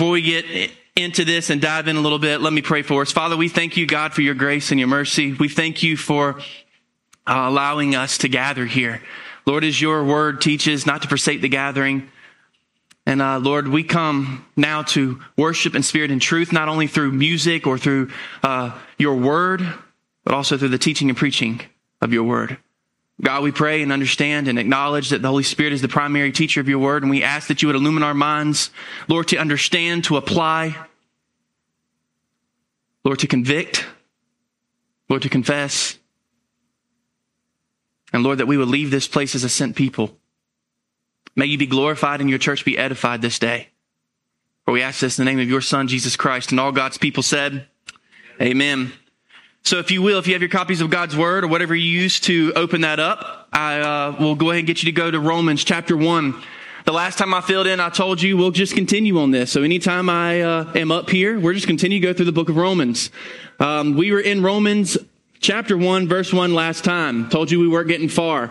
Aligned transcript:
before 0.00 0.12
we 0.12 0.22
get 0.22 0.70
into 0.96 1.26
this 1.26 1.50
and 1.50 1.60
dive 1.60 1.86
in 1.86 1.94
a 1.94 2.00
little 2.00 2.18
bit, 2.18 2.40
let 2.40 2.54
me 2.54 2.62
pray 2.62 2.80
for 2.80 3.02
us. 3.02 3.12
Father, 3.12 3.36
we 3.36 3.50
thank 3.50 3.76
you, 3.76 3.84
God, 3.84 4.14
for 4.14 4.22
your 4.22 4.32
grace 4.32 4.70
and 4.70 4.80
your 4.80 4.88
mercy. 4.88 5.34
We 5.34 5.50
thank 5.50 5.82
you 5.82 5.98
for 5.98 6.38
uh, 7.26 7.44
allowing 7.46 7.94
us 7.94 8.16
to 8.16 8.28
gather 8.30 8.64
here. 8.64 9.02
Lord, 9.44 9.62
as 9.62 9.78
your 9.78 10.02
word 10.02 10.40
teaches, 10.40 10.86
not 10.86 11.02
to 11.02 11.08
forsake 11.08 11.42
the 11.42 11.50
gathering. 11.50 12.08
And 13.04 13.20
uh, 13.20 13.40
Lord, 13.40 13.68
we 13.68 13.84
come 13.84 14.46
now 14.56 14.84
to 14.84 15.20
worship 15.36 15.74
in 15.74 15.82
spirit 15.82 16.10
and 16.10 16.22
truth, 16.22 16.50
not 16.50 16.68
only 16.68 16.86
through 16.86 17.12
music 17.12 17.66
or 17.66 17.76
through 17.76 18.10
uh, 18.42 18.74
your 18.96 19.16
word, 19.16 19.60
but 20.24 20.32
also 20.32 20.56
through 20.56 20.68
the 20.68 20.78
teaching 20.78 21.10
and 21.10 21.18
preaching 21.18 21.60
of 22.00 22.10
your 22.10 22.24
word. 22.24 22.56
God, 23.20 23.42
we 23.42 23.52
pray 23.52 23.82
and 23.82 23.92
understand 23.92 24.48
and 24.48 24.58
acknowledge 24.58 25.10
that 25.10 25.20
the 25.20 25.28
Holy 25.28 25.42
Spirit 25.42 25.72
is 25.72 25.82
the 25.82 25.88
primary 25.88 26.32
teacher 26.32 26.60
of 26.60 26.68
your 26.68 26.78
word, 26.78 27.02
and 27.02 27.10
we 27.10 27.22
ask 27.22 27.48
that 27.48 27.60
you 27.60 27.68
would 27.68 27.76
illumine 27.76 28.02
our 28.02 28.14
minds, 28.14 28.70
Lord, 29.08 29.28
to 29.28 29.36
understand, 29.36 30.04
to 30.04 30.16
apply, 30.16 30.76
Lord, 33.04 33.18
to 33.18 33.26
convict, 33.26 33.84
Lord, 35.08 35.22
to 35.22 35.28
confess, 35.28 35.98
and 38.12 38.22
Lord, 38.22 38.38
that 38.38 38.46
we 38.46 38.56
would 38.56 38.68
leave 38.68 38.90
this 38.90 39.06
place 39.06 39.34
as 39.34 39.44
a 39.44 39.48
sent 39.48 39.76
people. 39.76 40.16
May 41.36 41.46
you 41.46 41.58
be 41.58 41.66
glorified 41.66 42.20
and 42.20 42.28
your 42.28 42.38
church 42.38 42.64
be 42.64 42.76
edified 42.76 43.22
this 43.22 43.38
day. 43.38 43.68
For 44.64 44.72
we 44.72 44.82
ask 44.82 45.00
this 45.00 45.18
in 45.18 45.24
the 45.24 45.30
name 45.30 45.40
of 45.40 45.48
your 45.48 45.60
Son, 45.60 45.88
Jesus 45.88 46.16
Christ, 46.16 46.50
and 46.50 46.60
all 46.60 46.72
God's 46.72 46.98
people 46.98 47.22
said, 47.22 47.66
Amen. 48.40 48.92
So 49.62 49.78
if 49.78 49.90
you 49.90 50.02
will, 50.02 50.18
if 50.18 50.26
you 50.26 50.32
have 50.32 50.42
your 50.42 50.50
copies 50.50 50.80
of 50.80 50.90
God's 50.90 51.16
Word 51.16 51.44
or 51.44 51.48
whatever 51.48 51.74
you 51.74 51.88
use 51.88 52.18
to 52.20 52.52
open 52.56 52.80
that 52.80 52.98
up, 52.98 53.48
I 53.52 53.80
uh, 53.80 54.16
will 54.18 54.34
go 54.34 54.50
ahead 54.50 54.60
and 54.60 54.66
get 54.66 54.82
you 54.82 54.86
to 54.86 54.92
go 54.92 55.10
to 55.10 55.20
Romans 55.20 55.64
chapter 55.64 55.96
1. 55.96 56.42
The 56.86 56.92
last 56.92 57.18
time 57.18 57.34
I 57.34 57.42
filled 57.42 57.66
in, 57.66 57.78
I 57.78 57.90
told 57.90 58.22
you 58.22 58.36
we'll 58.36 58.52
just 58.52 58.74
continue 58.74 59.18
on 59.18 59.30
this. 59.30 59.52
So 59.52 59.62
anytime 59.62 60.08
I 60.08 60.40
uh, 60.40 60.72
am 60.74 60.90
up 60.90 61.10
here, 61.10 61.38
we're 61.38 61.52
just 61.52 61.66
continue 61.66 62.00
to 62.00 62.06
go 62.06 62.12
through 62.14 62.24
the 62.24 62.32
book 62.32 62.48
of 62.48 62.56
Romans. 62.56 63.10
Um, 63.58 63.96
we 63.96 64.12
were 64.12 64.20
in 64.20 64.42
Romans 64.42 64.96
chapter 65.40 65.76
1, 65.76 66.08
verse 66.08 66.32
1 66.32 66.54
last 66.54 66.82
time. 66.82 67.28
Told 67.28 67.50
you 67.50 67.60
we 67.60 67.68
weren't 67.68 67.88
getting 67.88 68.08
far. 68.08 68.50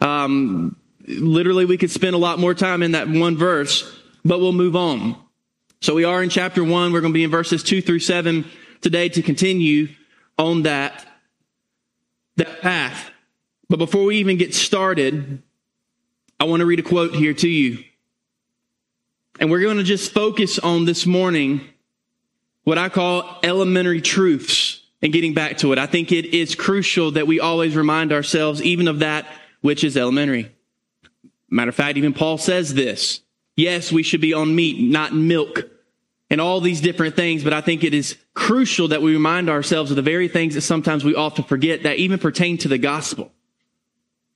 Um, 0.00 0.74
literally, 1.06 1.66
we 1.66 1.76
could 1.76 1.90
spend 1.90 2.14
a 2.14 2.18
lot 2.18 2.38
more 2.38 2.54
time 2.54 2.82
in 2.82 2.92
that 2.92 3.08
one 3.08 3.36
verse, 3.36 4.00
but 4.24 4.40
we'll 4.40 4.52
move 4.52 4.74
on. 4.74 5.16
So 5.82 5.94
we 5.94 6.04
are 6.04 6.22
in 6.22 6.30
chapter 6.30 6.64
1. 6.64 6.92
We're 6.92 7.02
going 7.02 7.12
to 7.12 7.16
be 7.16 7.24
in 7.24 7.30
verses 7.30 7.62
2 7.62 7.82
through 7.82 8.00
7 8.00 8.46
today 8.80 9.10
to 9.10 9.22
continue 9.22 9.88
on 10.38 10.62
that, 10.62 11.06
that 12.36 12.60
path. 12.60 13.10
But 13.68 13.78
before 13.78 14.04
we 14.04 14.18
even 14.18 14.36
get 14.36 14.54
started, 14.54 15.42
I 16.38 16.44
want 16.44 16.60
to 16.60 16.66
read 16.66 16.78
a 16.78 16.82
quote 16.82 17.14
here 17.14 17.34
to 17.34 17.48
you. 17.48 17.84
And 19.40 19.50
we're 19.50 19.60
going 19.60 19.76
to 19.78 19.82
just 19.82 20.12
focus 20.12 20.58
on 20.58 20.84
this 20.84 21.06
morning 21.06 21.62
what 22.64 22.78
I 22.78 22.88
call 22.88 23.38
elementary 23.42 24.00
truths 24.00 24.82
and 25.02 25.12
getting 25.12 25.34
back 25.34 25.58
to 25.58 25.72
it. 25.72 25.78
I 25.78 25.86
think 25.86 26.10
it 26.10 26.26
is 26.34 26.54
crucial 26.54 27.12
that 27.12 27.26
we 27.26 27.38
always 27.38 27.76
remind 27.76 28.12
ourselves 28.12 28.62
even 28.62 28.88
of 28.88 29.00
that 29.00 29.26
which 29.60 29.84
is 29.84 29.96
elementary. 29.96 30.52
Matter 31.48 31.68
of 31.68 31.74
fact, 31.74 31.96
even 31.96 32.12
Paul 32.12 32.38
says 32.38 32.74
this. 32.74 33.20
Yes, 33.56 33.90
we 33.90 34.02
should 34.02 34.20
be 34.20 34.34
on 34.34 34.54
meat, 34.54 34.78
not 34.80 35.14
milk 35.14 35.64
and 36.30 36.40
all 36.40 36.60
these 36.60 36.80
different 36.80 37.14
things, 37.14 37.44
but 37.44 37.52
I 37.52 37.60
think 37.60 37.84
it 37.84 37.94
is 37.94 38.16
crucial 38.34 38.88
that 38.88 39.02
we 39.02 39.12
remind 39.12 39.48
ourselves 39.48 39.90
of 39.90 39.96
the 39.96 40.02
very 40.02 40.28
things 40.28 40.54
that 40.54 40.62
sometimes 40.62 41.04
we 41.04 41.14
often 41.14 41.44
forget 41.44 41.84
that 41.84 41.98
even 41.98 42.18
pertain 42.18 42.58
to 42.58 42.68
the 42.68 42.78
gospel. 42.78 43.32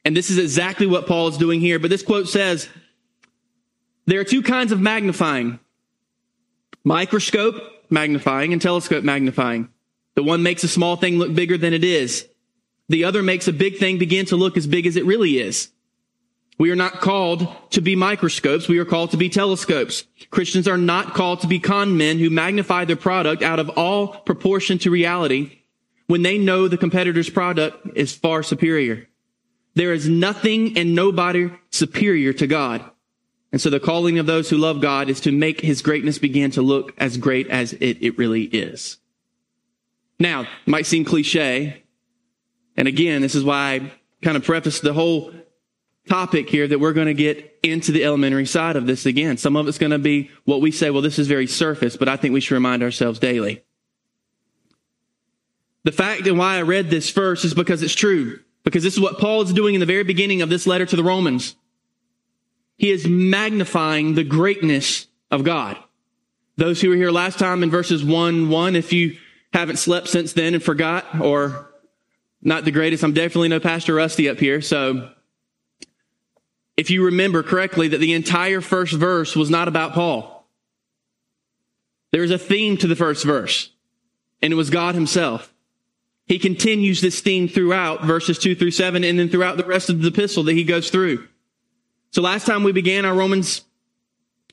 And 0.04 0.16
this 0.16 0.30
is 0.30 0.38
exactly 0.38 0.86
what 0.86 1.06
Paul 1.06 1.28
is 1.28 1.36
doing 1.36 1.60
here. 1.60 1.78
But 1.78 1.90
this 1.90 2.02
quote 2.02 2.28
says, 2.28 2.68
there 4.06 4.20
are 4.20 4.24
two 4.24 4.42
kinds 4.42 4.72
of 4.72 4.80
magnifying. 4.80 5.58
Microscope 6.84 7.56
magnifying 7.90 8.52
and 8.52 8.62
telescope 8.62 9.04
magnifying. 9.04 9.68
The 10.14 10.22
one 10.22 10.42
makes 10.42 10.64
a 10.64 10.68
small 10.68 10.96
thing 10.96 11.18
look 11.18 11.34
bigger 11.34 11.58
than 11.58 11.72
it 11.72 11.84
is. 11.84 12.26
The 12.88 13.04
other 13.04 13.22
makes 13.22 13.46
a 13.46 13.52
big 13.52 13.78
thing 13.78 13.98
begin 13.98 14.26
to 14.26 14.36
look 14.36 14.56
as 14.56 14.66
big 14.66 14.86
as 14.86 14.96
it 14.96 15.04
really 15.04 15.38
is. 15.38 15.70
We 16.60 16.70
are 16.70 16.76
not 16.76 17.00
called 17.00 17.48
to 17.70 17.80
be 17.80 17.96
microscopes. 17.96 18.68
We 18.68 18.76
are 18.80 18.84
called 18.84 19.12
to 19.12 19.16
be 19.16 19.30
telescopes. 19.30 20.04
Christians 20.30 20.68
are 20.68 20.76
not 20.76 21.14
called 21.14 21.40
to 21.40 21.46
be 21.46 21.58
con 21.58 21.96
men 21.96 22.18
who 22.18 22.28
magnify 22.28 22.84
their 22.84 22.96
product 22.96 23.42
out 23.42 23.58
of 23.58 23.70
all 23.78 24.08
proportion 24.08 24.76
to 24.80 24.90
reality 24.90 25.60
when 26.06 26.20
they 26.20 26.36
know 26.36 26.68
the 26.68 26.76
competitor's 26.76 27.30
product 27.30 27.88
is 27.96 28.14
far 28.14 28.42
superior. 28.42 29.08
There 29.74 29.94
is 29.94 30.06
nothing 30.06 30.76
and 30.76 30.94
nobody 30.94 31.50
superior 31.70 32.34
to 32.34 32.46
God. 32.46 32.84
And 33.52 33.58
so 33.58 33.70
the 33.70 33.80
calling 33.80 34.18
of 34.18 34.26
those 34.26 34.50
who 34.50 34.58
love 34.58 34.82
God 34.82 35.08
is 35.08 35.20
to 35.20 35.32
make 35.32 35.62
his 35.62 35.80
greatness 35.80 36.18
begin 36.18 36.50
to 36.50 36.60
look 36.60 36.92
as 36.98 37.16
great 37.16 37.46
as 37.46 37.72
it, 37.72 37.96
it 38.02 38.18
really 38.18 38.42
is. 38.42 38.98
Now, 40.18 40.42
it 40.42 40.48
might 40.66 40.84
seem 40.84 41.06
cliche. 41.06 41.84
And 42.76 42.86
again, 42.86 43.22
this 43.22 43.34
is 43.34 43.44
why 43.44 43.76
I 43.76 43.92
kind 44.20 44.36
of 44.36 44.44
preface 44.44 44.80
the 44.80 44.92
whole 44.92 45.32
topic 46.08 46.48
here 46.48 46.66
that 46.66 46.78
we're 46.78 46.92
going 46.92 47.06
to 47.06 47.14
get 47.14 47.58
into 47.62 47.92
the 47.92 48.04
elementary 48.04 48.46
side 48.46 48.76
of 48.76 48.86
this 48.86 49.06
again. 49.06 49.36
Some 49.36 49.56
of 49.56 49.68
it's 49.68 49.78
going 49.78 49.92
to 49.92 49.98
be 49.98 50.30
what 50.44 50.60
we 50.60 50.70
say, 50.70 50.90
well, 50.90 51.02
this 51.02 51.18
is 51.18 51.28
very 51.28 51.46
surface, 51.46 51.96
but 51.96 52.08
I 52.08 52.16
think 52.16 52.32
we 52.32 52.40
should 52.40 52.54
remind 52.54 52.82
ourselves 52.82 53.18
daily. 53.18 53.62
The 55.84 55.92
fact 55.92 56.26
and 56.26 56.38
why 56.38 56.56
I 56.56 56.62
read 56.62 56.90
this 56.90 57.10
first 57.10 57.44
is 57.44 57.54
because 57.54 57.82
it's 57.82 57.94
true. 57.94 58.40
Because 58.64 58.82
this 58.82 58.94
is 58.94 59.00
what 59.00 59.18
Paul 59.18 59.42
is 59.42 59.52
doing 59.52 59.74
in 59.74 59.80
the 59.80 59.86
very 59.86 60.04
beginning 60.04 60.42
of 60.42 60.50
this 60.50 60.66
letter 60.66 60.84
to 60.84 60.96
the 60.96 61.04
Romans. 61.04 61.56
He 62.76 62.90
is 62.90 63.06
magnifying 63.06 64.14
the 64.14 64.24
greatness 64.24 65.06
of 65.30 65.44
God. 65.44 65.78
Those 66.56 66.80
who 66.80 66.90
were 66.90 66.96
here 66.96 67.10
last 67.10 67.38
time 67.38 67.62
in 67.62 67.70
verses 67.70 68.04
1 68.04 68.50
1, 68.50 68.76
if 68.76 68.92
you 68.92 69.16
haven't 69.52 69.78
slept 69.78 70.08
since 70.08 70.34
then 70.34 70.54
and 70.54 70.62
forgot, 70.62 71.20
or 71.20 71.70
not 72.42 72.64
the 72.64 72.70
greatest, 72.70 73.02
I'm 73.02 73.14
definitely 73.14 73.48
no 73.48 73.60
Pastor 73.60 73.94
Rusty 73.94 74.28
up 74.28 74.38
here, 74.38 74.60
so 74.60 75.10
if 76.80 76.88
you 76.88 77.04
remember 77.04 77.42
correctly, 77.42 77.88
that 77.88 77.98
the 77.98 78.14
entire 78.14 78.62
first 78.62 78.94
verse 78.94 79.36
was 79.36 79.50
not 79.50 79.68
about 79.68 79.92
Paul. 79.92 80.48
There's 82.10 82.30
a 82.30 82.38
theme 82.38 82.78
to 82.78 82.86
the 82.86 82.96
first 82.96 83.22
verse, 83.22 83.70
and 84.40 84.50
it 84.50 84.56
was 84.56 84.70
God 84.70 84.94
himself. 84.94 85.52
He 86.26 86.38
continues 86.38 87.02
this 87.02 87.20
theme 87.20 87.48
throughout 87.48 88.04
verses 88.04 88.38
two 88.38 88.54
through 88.54 88.70
seven 88.70 89.04
and 89.04 89.18
then 89.18 89.28
throughout 89.28 89.58
the 89.58 89.64
rest 89.64 89.90
of 89.90 90.00
the 90.00 90.08
epistle 90.08 90.42
that 90.44 90.54
he 90.54 90.64
goes 90.64 90.88
through. 90.88 91.28
So 92.12 92.22
last 92.22 92.46
time 92.46 92.64
we 92.64 92.72
began 92.72 93.04
our 93.04 93.14
Romans 93.14 93.60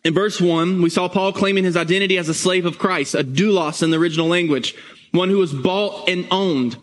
in 0.04 0.14
verse 0.14 0.42
one, 0.42 0.82
we 0.82 0.90
saw 0.90 1.08
Paul 1.08 1.32
claiming 1.32 1.64
his 1.64 1.78
identity 1.78 2.18
as 2.18 2.28
a 2.28 2.34
slave 2.34 2.66
of 2.66 2.78
Christ, 2.78 3.16
a 3.16 3.24
doulos 3.24 3.82
in 3.82 3.92
the 3.92 3.98
original 3.98 4.28
language, 4.28 4.76
one 5.12 5.30
who 5.30 5.38
was 5.38 5.54
bought 5.54 6.10
and 6.10 6.28
owned. 6.30 6.76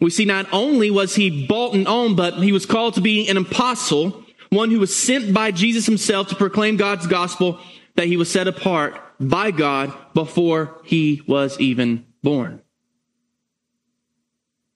We 0.00 0.10
see 0.10 0.24
not 0.24 0.46
only 0.52 0.90
was 0.90 1.14
he 1.14 1.46
bought 1.46 1.74
and 1.74 1.86
owned, 1.86 2.16
but 2.16 2.34
he 2.34 2.52
was 2.52 2.66
called 2.66 2.94
to 2.94 3.00
be 3.00 3.28
an 3.28 3.36
apostle 3.36 4.19
one 4.50 4.70
who 4.70 4.80
was 4.80 4.94
sent 4.94 5.32
by 5.32 5.50
Jesus 5.50 5.86
himself 5.86 6.28
to 6.28 6.34
proclaim 6.34 6.76
God's 6.76 7.06
gospel, 7.06 7.60
that 7.94 8.06
he 8.06 8.16
was 8.16 8.30
set 8.30 8.48
apart 8.48 9.00
by 9.18 9.50
God 9.50 9.92
before 10.14 10.80
he 10.84 11.22
was 11.26 11.58
even 11.60 12.04
born. 12.22 12.60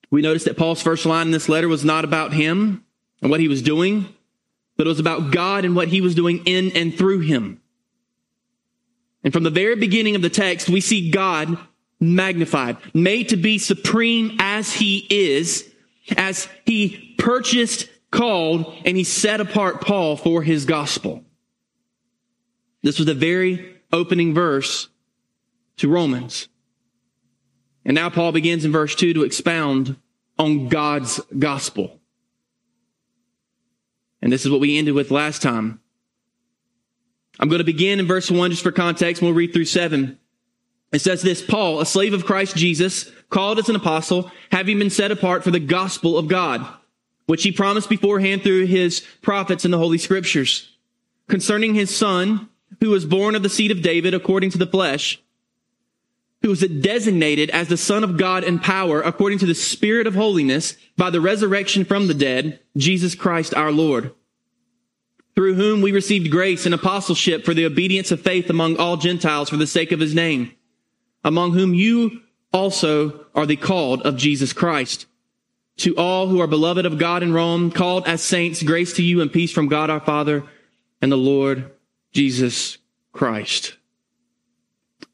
We 0.09 0.21
notice 0.21 0.45
that 0.45 0.57
Paul's 0.57 0.81
first 0.81 1.05
line 1.05 1.27
in 1.27 1.31
this 1.31 1.49
letter 1.49 1.67
was 1.67 1.83
not 1.83 2.05
about 2.05 2.33
him 2.33 2.85
and 3.21 3.29
what 3.29 3.39
he 3.39 3.47
was 3.47 3.61
doing, 3.61 4.07
but 4.77 4.87
it 4.87 4.89
was 4.89 4.99
about 4.99 5.31
God 5.31 5.65
and 5.65 5.75
what 5.75 5.89
he 5.89 6.01
was 6.01 6.15
doing 6.15 6.43
in 6.45 6.71
and 6.75 6.93
through 6.93 7.19
him. 7.19 7.61
And 9.23 9.33
from 9.33 9.43
the 9.43 9.49
very 9.49 9.75
beginning 9.75 10.15
of 10.15 10.21
the 10.21 10.29
text, 10.29 10.69
we 10.69 10.79
see 10.79 11.09
God 11.09 11.57
magnified, 11.99 12.77
made 12.93 13.29
to 13.29 13.37
be 13.37 13.57
supreme 13.57 14.37
as 14.39 14.71
he 14.71 15.07
is, 15.09 15.69
as 16.15 16.47
he 16.65 17.15
purchased 17.17 17.89
called 18.15 18.73
and 18.85 18.95
he 18.97 19.03
set 19.03 19.41
apart 19.41 19.81
Paul 19.81 20.15
for 20.15 20.41
his 20.41 20.65
gospel. 20.65 21.23
This 22.81 22.97
was 22.97 23.05
the 23.05 23.13
very 23.13 23.75
opening 23.91 24.33
verse 24.33 24.89
to 25.77 25.89
Romans. 25.89 26.47
And 27.83 27.93
now 27.95 28.09
Paul 28.09 28.31
begins 28.31 28.65
in 28.65 28.71
verse 28.71 28.95
2 28.95 29.13
to 29.13 29.23
expound 29.23 29.97
on 30.39 30.69
God's 30.69 31.19
gospel. 31.37 31.99
And 34.21 34.31
this 34.31 34.45
is 34.45 34.51
what 34.51 34.61
we 34.61 34.77
ended 34.77 34.95
with 34.95 35.11
last 35.11 35.41
time. 35.41 35.79
I'm 37.39 37.49
going 37.49 37.59
to 37.59 37.65
begin 37.65 37.99
in 37.99 38.07
verse 38.07 38.31
1 38.31 38.51
just 38.51 38.63
for 38.63 38.71
context, 38.71 39.21
and 39.21 39.27
we'll 39.27 39.37
read 39.37 39.53
through 39.53 39.65
7. 39.65 40.17
It 40.93 40.99
says 40.99 41.21
this 41.21 41.41
Paul, 41.41 41.81
a 41.81 41.85
slave 41.85 42.13
of 42.13 42.25
Christ 42.25 42.55
Jesus, 42.55 43.11
called 43.29 43.59
as 43.59 43.67
an 43.67 43.75
apostle, 43.75 44.31
having 44.51 44.79
been 44.79 44.89
set 44.89 45.11
apart 45.11 45.43
for 45.43 45.51
the 45.51 45.59
gospel 45.59 46.17
of 46.17 46.27
God 46.27 46.65
which 47.25 47.43
he 47.43 47.51
promised 47.51 47.89
beforehand 47.89 48.43
through 48.43 48.65
his 48.65 49.01
prophets 49.21 49.65
in 49.65 49.71
the 49.71 49.77
Holy 49.77 49.97
Scriptures, 49.97 50.75
concerning 51.27 51.73
his 51.73 51.95
son, 51.95 52.49
who 52.79 52.89
was 52.89 53.05
born 53.05 53.35
of 53.35 53.43
the 53.43 53.49
seed 53.49 53.71
of 53.71 53.81
David 53.81 54.13
according 54.13 54.51
to 54.51 54.57
the 54.57 54.67
flesh, 54.67 55.21
who 56.41 56.49
was 56.49 56.61
designated 56.61 57.49
as 57.49 57.67
the 57.67 57.77
Son 57.77 58.03
of 58.03 58.17
God 58.17 58.43
in 58.43 58.59
power 58.59 59.01
according 59.01 59.39
to 59.39 59.47
the 59.47 59.55
Spirit 59.55 60.05
of 60.05 60.13
holiness 60.13 60.77
by 60.95 61.09
the 61.09 61.21
resurrection 61.21 61.83
from 61.85 62.07
the 62.07 62.13
dead, 62.13 62.59
Jesus 62.77 63.15
Christ 63.15 63.55
our 63.55 63.71
Lord, 63.71 64.13
through 65.33 65.55
whom 65.55 65.81
we 65.81 65.91
received 65.91 66.29
grace 66.29 66.65
and 66.65 66.75
apostleship 66.75 67.43
for 67.43 67.55
the 67.55 67.65
obedience 67.65 68.11
of 68.11 68.21
faith 68.21 68.49
among 68.49 68.77
all 68.77 68.97
Gentiles 68.97 69.49
for 69.49 69.57
the 69.57 69.65
sake 69.65 69.91
of 69.91 69.99
his 69.99 70.13
name, 70.13 70.51
among 71.23 71.53
whom 71.53 71.73
you 71.73 72.21
also 72.53 73.25
are 73.33 73.47
the 73.47 73.55
called 73.55 74.03
of 74.03 74.15
Jesus 74.15 74.53
Christ. 74.53 75.07
To 75.77 75.95
all 75.97 76.27
who 76.27 76.39
are 76.39 76.47
beloved 76.47 76.85
of 76.85 76.97
God 76.97 77.21
in 77.21 77.33
Rome, 77.33 77.69
called 77.69 78.07
as 78.07 78.21
saints, 78.21 78.63
grace 78.63 78.93
to 78.93 79.03
you 79.03 79.21
and 79.21 79.31
peace 79.31 79.51
from 79.51 79.67
God 79.67 79.89
our 79.89 79.99
Father 79.99 80.43
and 81.01 81.11
the 81.11 81.17
Lord 81.17 81.71
Jesus 82.13 82.77
Christ. 83.11 83.75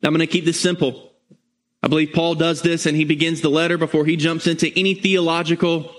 Now 0.02 0.08
I'm 0.08 0.14
going 0.14 0.20
to 0.20 0.32
keep 0.32 0.46
this 0.46 0.60
simple. 0.60 1.14
I 1.84 1.88
believe 1.88 2.14
Paul 2.14 2.36
does 2.36 2.62
this 2.62 2.86
and 2.86 2.96
he 2.96 3.06
begins 3.06 3.42
the 3.42 3.50
letter 3.50 3.78
before 3.78 4.06
he 4.06 4.16
jumps 4.16 4.46
into 4.46 4.72
any 4.78 4.94
theological 4.94 5.92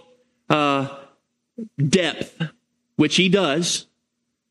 uh, 0.49 0.97
depth, 1.89 2.41
which 2.97 3.17
he 3.17 3.29
does. 3.29 3.87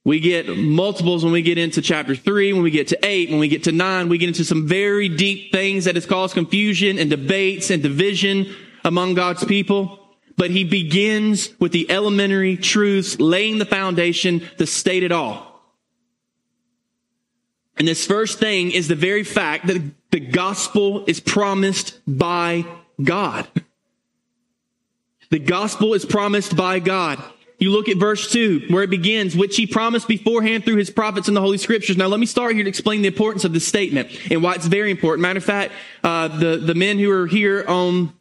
We 0.03 0.19
get 0.19 0.49
multiples 0.57 1.23
when 1.23 1.31
we 1.31 1.41
get 1.41 1.57
into 1.57 1.81
chapter 1.81 2.15
three, 2.15 2.53
when 2.53 2.63
we 2.63 2.71
get 2.71 2.87
to 2.89 3.05
eight, 3.05 3.29
when 3.29 3.39
we 3.39 3.47
get 3.47 3.63
to 3.65 3.71
nine, 3.71 4.09
we 4.09 4.17
get 4.17 4.29
into 4.29 4.43
some 4.43 4.67
very 4.67 5.07
deep 5.07 5.51
things 5.51 5.85
that 5.85 5.95
has 5.95 6.05
caused 6.05 6.33
confusion 6.33 6.97
and 6.97 7.09
debates 7.09 7.69
and 7.69 7.83
division 7.83 8.53
among 8.83 9.13
God's 9.13 9.45
people. 9.45 10.00
But 10.41 10.49
he 10.49 10.63
begins 10.63 11.51
with 11.59 11.71
the 11.71 11.91
elementary 11.91 12.57
truths, 12.57 13.19
laying 13.19 13.59
the 13.59 13.65
foundation 13.65 14.41
to 14.57 14.65
state 14.65 15.03
it 15.03 15.11
all. 15.11 15.61
And 17.77 17.87
this 17.87 18.07
first 18.07 18.39
thing 18.39 18.71
is 18.71 18.87
the 18.87 18.95
very 18.95 19.23
fact 19.23 19.67
that 19.67 19.79
the 20.09 20.19
gospel 20.19 21.05
is 21.05 21.19
promised 21.19 21.99
by 22.07 22.65
God. 23.03 23.47
The 25.29 25.37
gospel 25.37 25.93
is 25.93 26.05
promised 26.05 26.55
by 26.55 26.79
God. 26.79 27.23
You 27.59 27.69
look 27.69 27.87
at 27.87 27.97
verse 27.97 28.31
2, 28.31 28.65
where 28.69 28.81
it 28.81 28.89
begins, 28.89 29.35
which 29.37 29.57
he 29.57 29.67
promised 29.67 30.07
beforehand 30.07 30.65
through 30.65 30.77
his 30.77 30.89
prophets 30.89 31.27
in 31.27 31.35
the 31.35 31.41
Holy 31.41 31.59
Scriptures. 31.59 31.97
Now, 31.97 32.07
let 32.07 32.19
me 32.19 32.25
start 32.25 32.55
here 32.55 32.63
to 32.63 32.69
explain 32.69 33.03
the 33.03 33.09
importance 33.09 33.45
of 33.45 33.53
this 33.53 33.67
statement 33.67 34.09
and 34.31 34.41
why 34.41 34.55
it's 34.55 34.65
very 34.65 34.89
important. 34.89 35.21
Matter 35.21 35.37
of 35.37 35.43
fact, 35.43 35.71
uh, 36.03 36.29
the, 36.29 36.57
the 36.57 36.73
men 36.73 36.97
who 36.97 37.11
are 37.11 37.27
here 37.27 37.63
on 37.67 38.11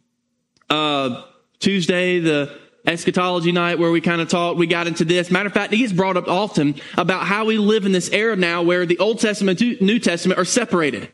uh, 0.69 1.23
Tuesday, 1.61 2.19
the 2.19 2.59
eschatology 2.87 3.53
night 3.53 3.79
where 3.79 3.91
we 3.91 4.01
kind 4.01 4.21
of 4.21 4.29
talked, 4.29 4.59
we 4.59 4.67
got 4.67 4.87
into 4.87 5.05
this. 5.05 5.31
Matter 5.31 5.47
of 5.47 5.53
fact, 5.53 5.73
it 5.73 5.77
gets 5.77 5.93
brought 5.93 6.17
up 6.17 6.27
often 6.29 6.75
about 6.97 7.27
how 7.27 7.45
we 7.45 7.59
live 7.59 7.87
in 7.87 7.93
this 7.93 8.11
era 8.11 8.35
now 8.35 8.63
where 8.63 8.87
the 8.87 8.99
Old 8.99 9.21
Testament 9.21 9.61
and 9.61 9.81
New 9.81 9.99
Testament 9.99 10.41
are 10.41 10.45
separated. 10.45 11.13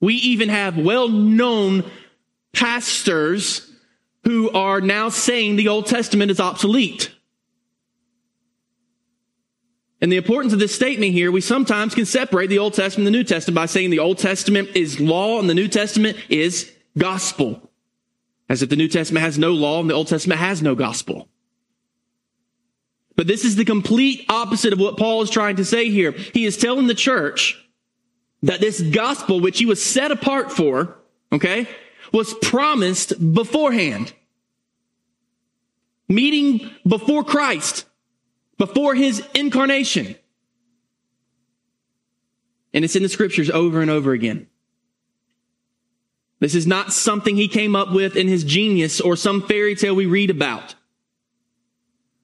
We 0.00 0.14
even 0.16 0.50
have 0.50 0.76
well-known 0.76 1.90
pastors 2.52 3.70
who 4.24 4.50
are 4.50 4.80
now 4.80 5.08
saying 5.08 5.56
the 5.56 5.68
Old 5.68 5.86
Testament 5.86 6.30
is 6.30 6.40
obsolete. 6.40 7.10
And 10.00 10.12
the 10.12 10.18
importance 10.18 10.52
of 10.52 10.58
this 10.58 10.74
statement 10.74 11.12
here, 11.12 11.32
we 11.32 11.40
sometimes 11.40 11.94
can 11.94 12.04
separate 12.04 12.48
the 12.48 12.58
Old 12.58 12.74
Testament 12.74 13.06
and 13.06 13.14
the 13.14 13.18
New 13.18 13.24
Testament 13.24 13.54
by 13.54 13.64
saying 13.64 13.88
the 13.88 14.00
Old 14.00 14.18
Testament 14.18 14.68
is 14.74 15.00
law 15.00 15.40
and 15.40 15.48
the 15.48 15.54
New 15.54 15.68
Testament 15.68 16.18
is 16.28 16.70
gospel. 16.98 17.70
As 18.48 18.62
if 18.62 18.68
the 18.68 18.76
New 18.76 18.88
Testament 18.88 19.24
has 19.24 19.38
no 19.38 19.52
law 19.52 19.80
and 19.80 19.88
the 19.88 19.94
Old 19.94 20.08
Testament 20.08 20.40
has 20.40 20.62
no 20.62 20.74
gospel. 20.74 21.28
But 23.16 23.26
this 23.26 23.44
is 23.44 23.56
the 23.56 23.64
complete 23.64 24.26
opposite 24.28 24.72
of 24.72 24.80
what 24.80 24.96
Paul 24.96 25.22
is 25.22 25.30
trying 25.30 25.56
to 25.56 25.64
say 25.64 25.90
here. 25.90 26.12
He 26.12 26.44
is 26.44 26.56
telling 26.56 26.86
the 26.86 26.94
church 26.94 27.56
that 28.42 28.60
this 28.60 28.80
gospel, 28.80 29.40
which 29.40 29.58
he 29.58 29.66
was 29.66 29.82
set 29.82 30.10
apart 30.10 30.52
for, 30.52 30.96
okay, 31.32 31.68
was 32.12 32.34
promised 32.42 33.14
beforehand. 33.32 34.12
Meeting 36.08 36.70
before 36.86 37.24
Christ 37.24 37.86
before 38.58 38.94
his 38.94 39.22
incarnation. 39.34 40.16
And 42.72 42.84
it's 42.84 42.96
in 42.96 43.02
the 43.02 43.08
scriptures 43.08 43.50
over 43.50 43.80
and 43.80 43.90
over 43.90 44.12
again. 44.12 44.48
This 46.44 46.54
is 46.54 46.66
not 46.66 46.92
something 46.92 47.36
he 47.36 47.48
came 47.48 47.74
up 47.74 47.90
with 47.90 48.16
in 48.16 48.28
his 48.28 48.44
genius 48.44 49.00
or 49.00 49.16
some 49.16 49.40
fairy 49.40 49.74
tale 49.74 49.94
we 49.94 50.04
read 50.04 50.28
about. 50.28 50.74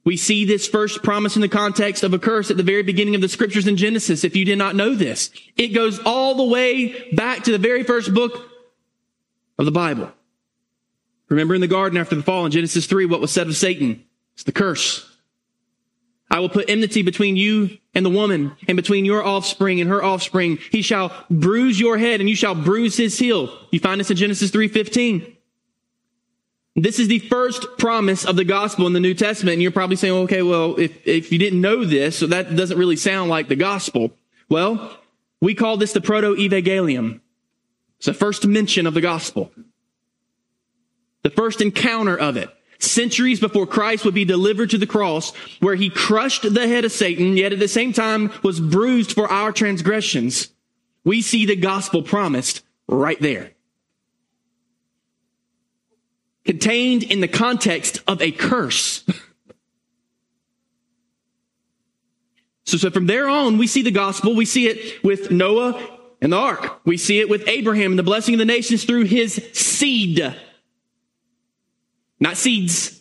We 0.05 0.19
see 0.19 0.45
this 0.45 0.69
first 0.69 1.03
promise 1.03 1.37
in 1.37 1.41
the 1.41 1.49
context 1.49 2.03
of 2.03 2.13
a 2.13 2.19
curse 2.19 2.51
at 2.51 2.59
the 2.59 2.63
very 2.63 2.83
beginning 2.83 3.15
of 3.15 3.23
the 3.23 3.31
scriptures 3.31 3.67
in 3.67 3.79
Genesis, 3.79 4.23
if 4.23 4.37
you 4.37 4.45
did 4.45 4.59
not 4.59 4.77
know 4.77 4.95
this. 4.95 5.31
It 5.57 5.69
goes 5.69 5.99
all 6.05 6.35
the 6.35 6.45
way 6.45 7.11
back 7.13 7.45
to 7.45 7.51
the 7.51 7.57
very 7.57 7.83
first 7.83 8.13
book 8.13 8.47
of 9.59 9.65
the 9.65 9.73
Bible. 9.73 10.13
Remember 11.31 11.55
in 11.55 11.63
the 11.63 11.67
garden 11.67 11.99
after 11.99 12.15
the 12.15 12.23
fall 12.23 12.45
in 12.45 12.53
Genesis 12.53 12.85
3, 12.85 13.07
what 13.07 13.23
was 13.23 13.31
said 13.31 13.47
of 13.47 13.57
Satan? 13.57 14.05
It's 14.35 14.45
the 14.45 14.53
curse. 14.53 15.10
I 16.31 16.39
will 16.39 16.49
put 16.49 16.71
enmity 16.71 17.03
between 17.03 17.37
you 17.37 17.79
and 17.93 18.07
the 18.07 18.11
woman 18.11 18.53
and 18.69 18.77
between 18.77 19.05
your 19.05 19.25
offspring 19.25 19.81
and 19.81 19.91
her 19.91 20.03
offspring. 20.03 20.59
He 20.71 20.81
shall 20.81 21.13
bruise 21.29 21.81
your 21.81 21.99
head 21.99 22.21
and 22.21 22.29
you 22.29 22.37
shall 22.37 22.55
bruise 22.55 22.97
his 22.97 23.19
heel. 23.19 23.53
You 23.73 23.81
find 23.81 23.99
this 23.99 24.11
in 24.11 24.17
Genesis 24.17 24.51
3:15. 24.51 25.37
This 26.77 27.01
is 27.01 27.09
the 27.09 27.19
first 27.19 27.67
promise 27.79 28.25
of 28.25 28.37
the 28.37 28.45
gospel 28.45 28.87
in 28.87 28.93
the 28.93 29.01
New 29.01 29.13
Testament. 29.13 29.55
And 29.55 29.63
you're 29.63 29.73
probably 29.73 29.97
saying, 29.97 30.15
okay, 30.15 30.43
well, 30.43 30.79
if, 30.79 30.97
if 31.05 31.33
you 31.33 31.39
didn't 31.39 31.61
know 31.61 31.85
this, 31.85 32.19
so 32.19 32.29
that 32.29 32.55
doesn't 32.55 32.79
really 32.79 32.97
sound 32.97 33.29
like 33.29 33.49
the 33.49 33.57
gospel. 33.57 34.13
Well, 34.49 34.97
we 35.41 35.55
call 35.55 35.77
this 35.77 35.93
the 35.93 36.01
proto-evangelium. 36.01 37.21
It's 37.99 38.07
the 38.07 38.15
first 38.15 38.47
mention 38.47 38.87
of 38.87 38.95
the 38.95 39.01
gospel. 39.01 39.51
The 41.23 41.31
first 41.31 41.61
encounter 41.61 42.17
of 42.17 42.37
it 42.37 42.49
centuries 42.83 43.41
before 43.41 43.67
Christ 43.67 44.05
would 44.05 44.15
be 44.15 44.25
delivered 44.25 44.71
to 44.71 44.79
the 44.79 44.87
cross, 44.87 45.35
where 45.61 45.75
he 45.75 45.91
crushed 45.91 46.43
the 46.43 46.67
head 46.67 46.85
of 46.85 46.93
Satan, 46.93 47.37
yet 47.37 47.53
at 47.53 47.59
the 47.59 47.69
same 47.69 47.93
time 47.93 48.33
was 48.43 48.61
bruised 48.61 49.13
for 49.13 49.31
our 49.31 49.53
transgressions. 49.53 50.49
We 51.05 51.23
see 51.23 51.47
the 51.47 51.57
gospel 51.57 52.03
promised 52.03 52.63
right 52.89 53.21
there. 53.21 53.53
Contained 56.45 57.03
in 57.05 57.21
the 57.21 57.29
context 57.29 58.01
of 58.09 58.21
a 58.21 58.33
curse. 58.33 59.05
so, 62.65 62.77
so 62.77 62.91
from 62.91 63.07
there 63.07 63.29
on, 63.29 63.59
we 63.59 63.67
see 63.67 63.83
the 63.83 63.91
gospel. 63.91 64.35
We 64.35 64.47
see 64.47 64.67
it 64.67 65.05
with 65.05 65.31
Noah 65.31 65.81
and 66.21 66.33
the 66.33 66.37
ark. 66.37 66.81
We 66.85 66.97
see 66.97 67.21
it 67.21 67.29
with 67.29 67.47
Abraham 67.47 67.93
and 67.93 67.99
the 67.99 68.03
blessing 68.03 68.35
of 68.35 68.39
the 68.39 68.45
nations 68.45 68.85
through 68.85 69.05
his 69.05 69.35
seed 69.53 70.35
not 72.21 72.37
seeds. 72.37 73.01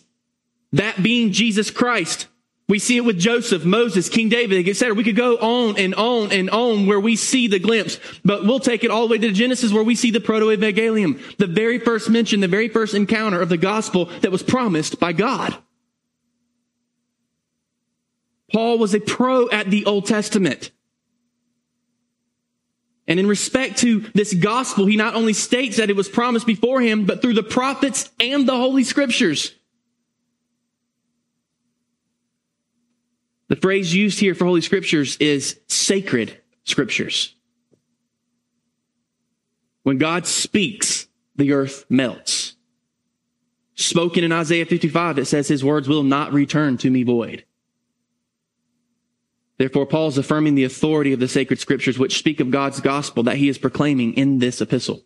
That 0.72 1.02
being 1.02 1.32
Jesus 1.32 1.70
Christ. 1.70 2.26
We 2.68 2.78
see 2.78 2.96
it 2.96 3.04
with 3.04 3.18
Joseph, 3.18 3.64
Moses, 3.64 4.08
King 4.08 4.28
David, 4.28 4.68
etc. 4.68 4.94
We 4.94 5.02
could 5.02 5.16
go 5.16 5.36
on 5.38 5.76
and 5.76 5.92
on 5.96 6.30
and 6.30 6.48
on 6.50 6.86
where 6.86 7.00
we 7.00 7.16
see 7.16 7.48
the 7.48 7.58
glimpse, 7.58 7.98
but 8.24 8.44
we'll 8.44 8.60
take 8.60 8.84
it 8.84 8.92
all 8.92 9.08
the 9.08 9.12
way 9.12 9.18
to 9.18 9.32
Genesis 9.32 9.72
where 9.72 9.82
we 9.82 9.96
see 9.96 10.12
the 10.12 10.20
proto-evangelium, 10.20 11.36
the 11.36 11.48
very 11.48 11.80
first 11.80 12.08
mention, 12.08 12.38
the 12.38 12.46
very 12.46 12.68
first 12.68 12.94
encounter 12.94 13.40
of 13.42 13.48
the 13.48 13.56
gospel 13.56 14.04
that 14.20 14.30
was 14.30 14.44
promised 14.44 15.00
by 15.00 15.12
God. 15.12 15.56
Paul 18.52 18.78
was 18.78 18.94
a 18.94 19.00
pro 19.00 19.48
at 19.50 19.68
the 19.68 19.84
Old 19.84 20.06
Testament. 20.06 20.70
And 23.10 23.18
in 23.18 23.26
respect 23.26 23.78
to 23.78 24.02
this 24.14 24.32
gospel, 24.32 24.86
he 24.86 24.94
not 24.94 25.16
only 25.16 25.32
states 25.32 25.78
that 25.78 25.90
it 25.90 25.96
was 25.96 26.08
promised 26.08 26.46
before 26.46 26.80
him, 26.80 27.06
but 27.06 27.20
through 27.20 27.34
the 27.34 27.42
prophets 27.42 28.08
and 28.20 28.48
the 28.48 28.54
Holy 28.54 28.84
Scriptures. 28.84 29.52
The 33.48 33.56
phrase 33.56 33.92
used 33.92 34.20
here 34.20 34.36
for 34.36 34.44
Holy 34.44 34.60
Scriptures 34.60 35.16
is 35.16 35.58
sacred 35.66 36.40
Scriptures. 36.62 37.34
When 39.82 39.98
God 39.98 40.24
speaks, 40.24 41.08
the 41.34 41.52
earth 41.52 41.86
melts. 41.88 42.54
Spoken 43.74 44.22
in 44.22 44.30
Isaiah 44.30 44.66
55, 44.66 45.18
it 45.18 45.24
says 45.24 45.48
his 45.48 45.64
words 45.64 45.88
will 45.88 46.04
not 46.04 46.32
return 46.32 46.76
to 46.78 46.90
me 46.90 47.02
void. 47.02 47.44
Therefore, 49.60 49.84
Paul 49.84 50.08
is 50.08 50.16
affirming 50.16 50.54
the 50.54 50.64
authority 50.64 51.12
of 51.12 51.20
the 51.20 51.28
sacred 51.28 51.58
scriptures, 51.58 51.98
which 51.98 52.16
speak 52.16 52.40
of 52.40 52.50
God's 52.50 52.80
gospel 52.80 53.24
that 53.24 53.36
he 53.36 53.50
is 53.50 53.58
proclaiming 53.58 54.14
in 54.14 54.38
this 54.38 54.62
epistle. 54.62 55.02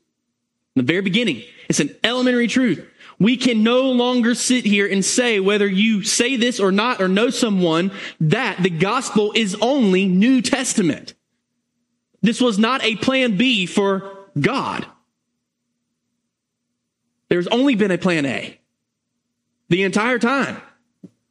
In 0.76 0.86
the 0.86 0.92
very 0.92 1.00
beginning, 1.00 1.42
it's 1.68 1.80
an 1.80 1.90
elementary 2.04 2.46
truth. 2.46 2.88
We 3.18 3.36
can 3.36 3.64
no 3.64 3.90
longer 3.90 4.36
sit 4.36 4.64
here 4.64 4.86
and 4.86 5.04
say 5.04 5.40
whether 5.40 5.66
you 5.66 6.04
say 6.04 6.36
this 6.36 6.60
or 6.60 6.70
not 6.70 7.00
or 7.00 7.08
know 7.08 7.30
someone 7.30 7.90
that 8.20 8.62
the 8.62 8.70
gospel 8.70 9.32
is 9.34 9.56
only 9.60 10.06
New 10.06 10.40
Testament. 10.40 11.14
This 12.22 12.40
was 12.40 12.56
not 12.56 12.84
a 12.84 12.94
plan 12.94 13.36
B 13.36 13.66
for 13.66 14.28
God. 14.38 14.86
There's 17.28 17.48
only 17.48 17.74
been 17.74 17.90
a 17.90 17.98
plan 17.98 18.24
A 18.24 18.56
the 19.68 19.82
entire 19.82 20.20
time. 20.20 20.62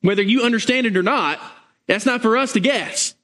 Whether 0.01 0.23
you 0.23 0.43
understand 0.43 0.87
it 0.87 0.97
or 0.97 1.03
not, 1.03 1.39
that's 1.87 2.05
not 2.05 2.21
for 2.21 2.37
us 2.37 2.53
to 2.53 2.59
guess. 2.59 3.15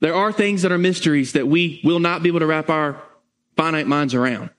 There 0.00 0.14
are 0.14 0.32
things 0.32 0.62
that 0.62 0.72
are 0.72 0.78
mysteries 0.78 1.32
that 1.32 1.46
we 1.46 1.80
will 1.84 2.00
not 2.00 2.22
be 2.22 2.28
able 2.28 2.40
to 2.40 2.46
wrap 2.46 2.70
our 2.70 3.02
finite 3.56 3.86
minds 3.86 4.14
around. 4.14 4.50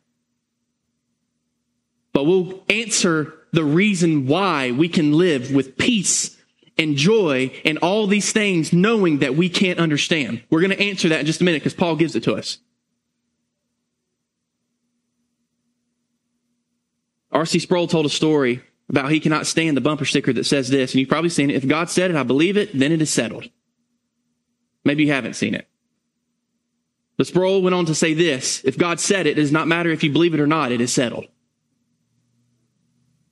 But 2.13 2.25
we'll 2.25 2.63
answer 2.69 3.33
the 3.51 3.63
reason 3.63 4.27
why 4.27 4.71
we 4.71 4.87
can 4.87 5.13
live 5.13 5.51
with 5.51 5.77
peace 5.77 6.37
and 6.77 6.95
joy 6.95 7.51
and 7.65 7.77
all 7.79 8.07
these 8.07 8.31
things 8.31 8.73
knowing 8.73 9.19
that 9.19 9.35
we 9.35 9.49
can't 9.49 9.79
understand? 9.79 10.43
We're 10.49 10.61
going 10.61 10.71
to 10.71 10.81
answer 10.81 11.09
that 11.09 11.21
in 11.21 11.25
just 11.25 11.41
a 11.41 11.43
minute 11.43 11.61
because 11.61 11.73
Paul 11.73 11.95
gives 11.95 12.15
it 12.15 12.23
to 12.23 12.35
us. 12.35 12.59
R.C. 17.31 17.59
Sproul 17.59 17.87
told 17.87 18.05
a 18.05 18.09
story 18.09 18.61
about 18.91 19.09
he 19.09 19.21
cannot 19.21 19.47
stand 19.47 19.77
the 19.77 19.81
bumper 19.81 20.03
sticker 20.03 20.33
that 20.33 20.43
says 20.43 20.69
this, 20.69 20.91
and 20.91 20.99
you've 20.99 21.09
probably 21.09 21.29
seen 21.29 21.49
it. 21.49 21.55
If 21.55 21.67
God 21.67 21.89
said 21.89 22.11
it, 22.11 22.17
I 22.17 22.23
believe 22.23 22.57
it, 22.57 22.77
then 22.77 22.91
it 22.91 23.01
is 23.01 23.09
settled. 23.09 23.49
Maybe 24.83 25.05
you 25.05 25.13
haven't 25.13 25.35
seen 25.35 25.55
it. 25.55 25.67
But 27.15 27.27
Sproul 27.27 27.61
went 27.61 27.73
on 27.73 27.85
to 27.85 27.95
say 27.95 28.13
this 28.13 28.61
If 28.65 28.77
God 28.77 28.99
said 28.99 29.27
it, 29.27 29.37
it 29.37 29.41
does 29.41 29.51
not 29.51 29.67
matter 29.67 29.89
if 29.89 30.03
you 30.03 30.11
believe 30.11 30.33
it 30.33 30.41
or 30.41 30.47
not, 30.47 30.73
it 30.73 30.81
is 30.81 30.91
settled. 30.91 31.25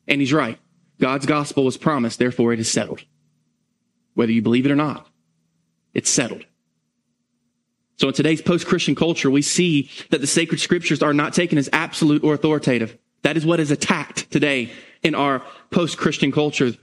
And 0.08 0.22
he's 0.22 0.34
right. 0.34 0.58
God's 1.00 1.26
gospel 1.26 1.66
was 1.66 1.78
promised, 1.78 2.20
therefore 2.20 2.54
it 2.54 2.60
is 2.60 2.72
settled. 2.72 3.04
Whether 4.14 4.32
you 4.32 4.42
believe 4.42 4.66
it 4.66 4.72
or 4.72 4.78
not, 4.78 5.08
it's 5.94 6.10
settled. 6.10 6.46
So 7.98 8.08
in 8.08 8.14
today's 8.14 8.42
post-Christian 8.42 8.96
culture, 8.96 9.30
we 9.30 9.42
see 9.42 9.90
that 10.10 10.22
the 10.22 10.28
sacred 10.28 10.62
scriptures 10.62 11.04
are 11.04 11.14
not 11.14 11.34
taken 11.34 11.58
as 11.58 11.70
absolute 11.74 12.24
or 12.24 12.34
authoritative. 12.34 12.98
That 13.24 13.36
is 13.36 13.46
what 13.46 13.60
is 13.60 13.72
attacked 13.72 14.32
today 14.32 14.72
in 15.04 15.16
our 15.16 15.42
post-Christian 15.72 16.32
culture 16.32 16.74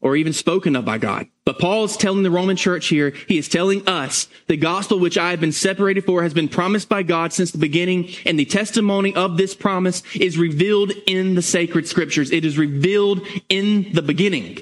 or 0.00 0.14
even 0.14 0.32
spoken 0.32 0.76
of 0.76 0.84
by 0.84 0.96
God. 0.96 1.26
But 1.44 1.58
Paul 1.58 1.84
is 1.84 1.96
telling 1.96 2.22
the 2.22 2.30
Roman 2.30 2.56
church 2.56 2.86
here, 2.86 3.12
he 3.26 3.36
is 3.36 3.48
telling 3.48 3.86
us, 3.88 4.28
the 4.46 4.56
gospel 4.56 5.00
which 5.00 5.18
I 5.18 5.30
have 5.30 5.40
been 5.40 5.50
separated 5.50 6.04
for 6.04 6.22
has 6.22 6.32
been 6.32 6.48
promised 6.48 6.88
by 6.88 7.02
God 7.02 7.32
since 7.32 7.50
the 7.50 7.58
beginning, 7.58 8.10
and 8.24 8.38
the 8.38 8.44
testimony 8.44 9.14
of 9.14 9.36
this 9.36 9.54
promise 9.56 10.02
is 10.14 10.38
revealed 10.38 10.92
in 11.06 11.34
the 11.34 11.42
sacred 11.42 11.88
scriptures. 11.88 12.30
It 12.30 12.44
is 12.44 12.56
revealed 12.56 13.26
in 13.48 13.92
the 13.92 14.02
beginning. 14.02 14.58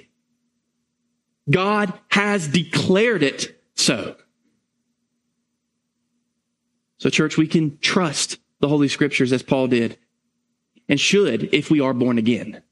God 1.51 1.93
has 2.09 2.49
declared 2.49 3.23
it 3.23 3.61
so. 3.75 4.17
So 6.99 7.11
church, 7.11 7.37
we 7.37 7.47
can 7.47 7.79
trust 7.79 8.39
the 8.61 8.69
Holy 8.69 8.89
Scriptures 8.89 9.33
as 9.33 9.43
Paul 9.43 9.69
did 9.69 9.99
and 10.89 11.01
should 11.01 11.53
if 11.55 11.71
we 11.71 11.81
are 11.81 11.95
born 11.95 12.19
again. 12.19 12.63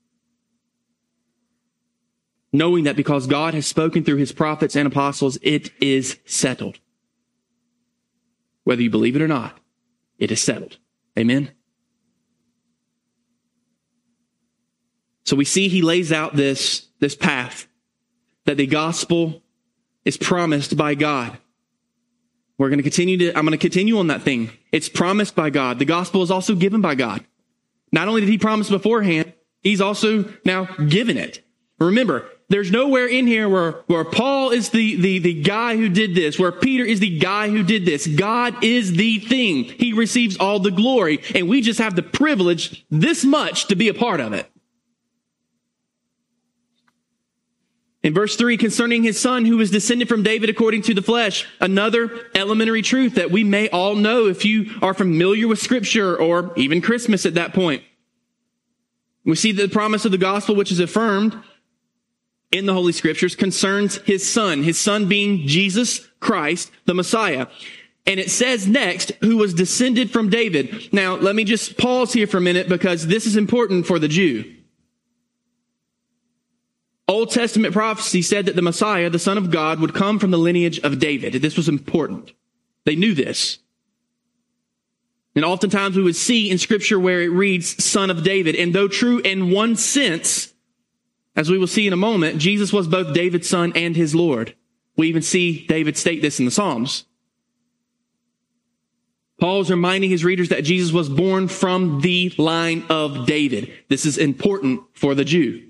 Knowing 2.53 2.85
that 2.85 2.97
because 2.97 3.27
God 3.27 3.55
has 3.55 3.67
spoken 3.67 4.05
through 4.05 4.17
his 4.17 4.33
prophets 4.33 4.77
and 4.77 4.87
apostles, 4.87 5.39
it 5.43 5.71
is 5.81 6.19
settled. 6.25 6.79
Whether 8.63 8.83
you 8.83 8.91
believe 8.91 9.17
it 9.17 9.23
or 9.23 9.29
not, 9.29 9.59
it 10.19 10.31
is 10.31 10.41
settled. 10.41 10.79
Amen. 11.19 11.51
So 15.25 15.37
we 15.37 15.45
see 15.45 15.69
he 15.69 15.83
lays 15.83 16.13
out 16.13 16.37
this, 16.37 16.89
this 17.01 17.17
path 17.17 17.67
that 18.45 18.57
the 18.57 18.67
gospel 18.67 19.43
is 20.05 20.17
promised 20.17 20.77
by 20.77 20.95
God. 20.95 21.39
We're 22.57 22.69
going 22.69 22.79
to 22.79 22.85
continue 22.85 23.17
to, 23.19 23.37
I'm 23.37 23.45
going 23.45 23.53
to 23.53 23.59
continue 23.59 23.99
on 23.99 24.07
that 24.09 24.23
thing. 24.23 24.51
It's 24.71 24.89
promised 24.89 25.35
by 25.35 25.51
God. 25.51 25.79
The 25.79 25.85
gospel 25.85 26.23
is 26.23 26.31
also 26.31 26.55
given 26.55 26.81
by 26.81 26.95
God. 26.95 27.25
Not 27.95 28.09
only 28.09 28.23
did 28.23 28.29
he 28.29 28.39
promise 28.39 28.69
beforehand, 28.69 29.33
he's 29.63 29.81
also 29.81 30.25
now 30.45 30.65
given 30.65 31.17
it. 31.17 31.47
Remember, 31.79 32.29
there's 32.49 32.73
nowhere 32.73 33.07
in 33.07 33.29
here 33.29 33.49
where, 33.49 33.85
where 33.87 34.05
Paul 34.05 34.51
is 34.51 34.71
the, 34.71 34.97
the, 34.97 35.21
the 35.21 35.43
guy 35.43 35.77
who 35.77 35.89
did 35.89 36.17
this, 36.17 36.37
where 36.37 36.51
Peter 36.51 36.85
is 36.85 36.99
the 36.99 37.21
guy 37.21 37.49
who 37.49 37.63
did 37.63 37.87
this. 37.87 38.09
God 38.09 38.65
is 38.65 38.95
the 38.95 39.21
thing. 39.21 39.65
He 39.65 39.93
receives 39.93 40.37
all 40.39 40.59
the 40.59 40.73
glory, 40.73 41.21
and 41.37 41.49
we 41.49 41.61
just 41.61 41.79
have 41.79 41.95
the 41.95 42.03
privilege 42.03 42.85
this 42.91 43.25
much 43.25 43.69
to 43.69 43.77
be 43.77 43.89
a 43.89 43.95
part 43.95 44.19
of 44.19 44.33
it. 44.33 44.51
In 48.05 48.13
verse 48.13 48.37
3, 48.37 48.59
concerning 48.59 49.03
his 49.03 49.19
son 49.19 49.47
who 49.47 49.57
was 49.57 49.71
descended 49.71 50.11
from 50.11 50.23
David 50.23 50.51
according 50.51 50.83
to 50.83 50.95
the 50.95 51.01
flesh, 51.01 51.49
another 51.59 52.29
elementary 52.35 52.83
truth 52.83 53.15
that 53.15 53.31
we 53.31 53.45
may 53.45 53.71
all 53.71 53.95
know 53.95 54.27
if 54.27 54.45
you 54.45 54.71
are 54.83 54.93
familiar 54.93 55.49
with 55.49 55.59
scripture 55.59 56.15
or 56.15 56.53
even 56.55 56.83
Christmas 56.83 57.25
at 57.25 57.35
that 57.35 57.55
point. 57.55 57.83
We 59.25 59.37
see 59.37 59.53
the 59.53 59.71
promise 59.71 60.05
of 60.05 60.13
the 60.13 60.19
gospel, 60.19 60.55
which 60.55 60.71
is 60.71 60.81
affirmed 60.81 61.35
in 62.53 62.67
the 62.67 62.75
Holy 62.75 62.93
Scriptures, 62.93 63.35
concerns 63.35 63.97
his 64.03 64.31
son, 64.31 64.63
his 64.63 64.79
son 64.79 65.09
being 65.09 65.47
Jesus 65.47 66.07
Christ, 66.21 66.71
the 66.85 66.93
Messiah. 66.93 67.47
And 68.07 68.21
it 68.21 68.31
says 68.31 68.69
next, 68.69 69.13
who 69.23 69.39
was 69.39 69.55
descended 69.55 70.11
from 70.11 70.29
David. 70.29 70.93
Now, 70.93 71.15
let 71.15 71.35
me 71.35 71.43
just 71.43 71.79
pause 71.79 72.13
here 72.13 72.27
for 72.27 72.37
a 72.37 72.43
minute 72.43 72.69
because 72.69 73.07
this 73.07 73.25
is 73.25 73.35
important 73.35 73.87
for 73.87 73.99
the 73.99 74.09
Jew. 74.09 74.54
Old 77.07 77.31
Testament 77.31 77.75
prophecy 77.75 78.23
said 78.23 78.47
that 78.47 78.57
the 78.57 78.63
Messiah, 78.63 79.11
the 79.11 79.19
Son 79.19 79.37
of 79.37 79.51
God, 79.51 79.81
would 79.81 79.95
come 79.95 80.19
from 80.19 80.31
the 80.31 80.39
lineage 80.39 80.79
of 80.81 80.99
David. 80.99 81.35
This 81.35 81.57
was 81.57 81.69
important. 81.69 82.33
They 82.85 82.97
knew 82.97 83.15
this. 83.15 83.59
And 85.37 85.45
oftentimes 85.45 85.97
we 85.97 86.03
would 86.03 86.17
see 86.17 86.51
in 86.51 86.59
scripture 86.59 86.99
where 86.99 87.21
it 87.21 87.29
reads 87.29 87.83
son 87.83 88.09
of 88.09 88.23
David. 88.23 88.55
And 88.55 88.73
though 88.73 88.89
true 88.89 89.19
in 89.19 89.51
one 89.51 89.77
sense, 89.77 90.55
as 91.37 91.51
we 91.51 91.59
will 91.59 91.67
see 91.67 91.87
in 91.87 91.93
a 91.93 91.97
moment, 91.97 92.39
Jesus 92.39 92.73
was 92.73 92.87
both 92.87 93.13
David's 93.13 93.49
son 93.49 93.73
and 93.75 93.97
his 93.97 94.15
Lord. 94.15 94.55
We 94.97 95.09
even 95.09 95.23
see 95.23 95.67
David 95.67 95.97
state 95.97 96.23
this 96.23 96.39
in 96.39 96.45
the 96.45 96.53
Psalms. 96.53 97.05
Paul 99.41 99.61
is 99.61 99.71
reminding 99.71 100.11
his 100.11 100.25
readers 100.25 100.51
that 100.51 100.65
Jesus 100.65 100.93
was 100.93 101.09
born 101.09 101.49
from 101.49 102.01
the 102.01 102.33
line 102.39 102.85
of 102.89 103.27
David. 103.27 103.73
This 103.89 104.07
is 104.07 104.17
important 104.17 104.83
for 104.95 105.17
the 105.17 105.25
Jew. 105.25 105.64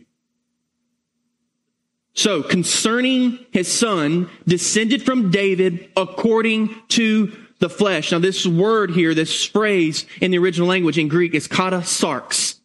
So 2.14 2.44
concerning 2.44 3.44
his 3.50 3.70
son, 3.70 4.30
descended 4.46 5.02
from 5.02 5.30
David 5.30 5.90
according 5.96 6.74
to 6.90 7.32
the 7.58 7.68
flesh. 7.68 8.12
Now 8.12 8.20
this 8.20 8.46
word 8.46 8.92
here, 8.92 9.14
this 9.14 9.44
phrase 9.44 10.06
in 10.20 10.30
the 10.30 10.38
original 10.38 10.68
language 10.68 10.96
in 10.96 11.08
Greek 11.08 11.34
is 11.34 11.48
kata 11.48 11.78
sarx. 11.78 12.60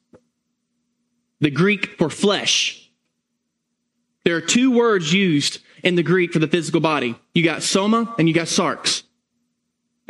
The 1.39 1.49
Greek 1.49 1.97
for 1.97 2.09
flesh. 2.09 2.91
There 4.23 4.35
are 4.35 4.41
two 4.41 4.71
words 4.71 5.13
used 5.13 5.59
in 5.83 5.95
the 5.95 6.03
Greek 6.03 6.31
for 6.31 6.39
the 6.39 6.47
physical 6.47 6.81
body. 6.81 7.15
You 7.33 7.43
got 7.43 7.63
soma 7.63 8.13
and 8.19 8.27
you 8.27 8.35
got 8.35 8.47
sarx. 8.47 9.03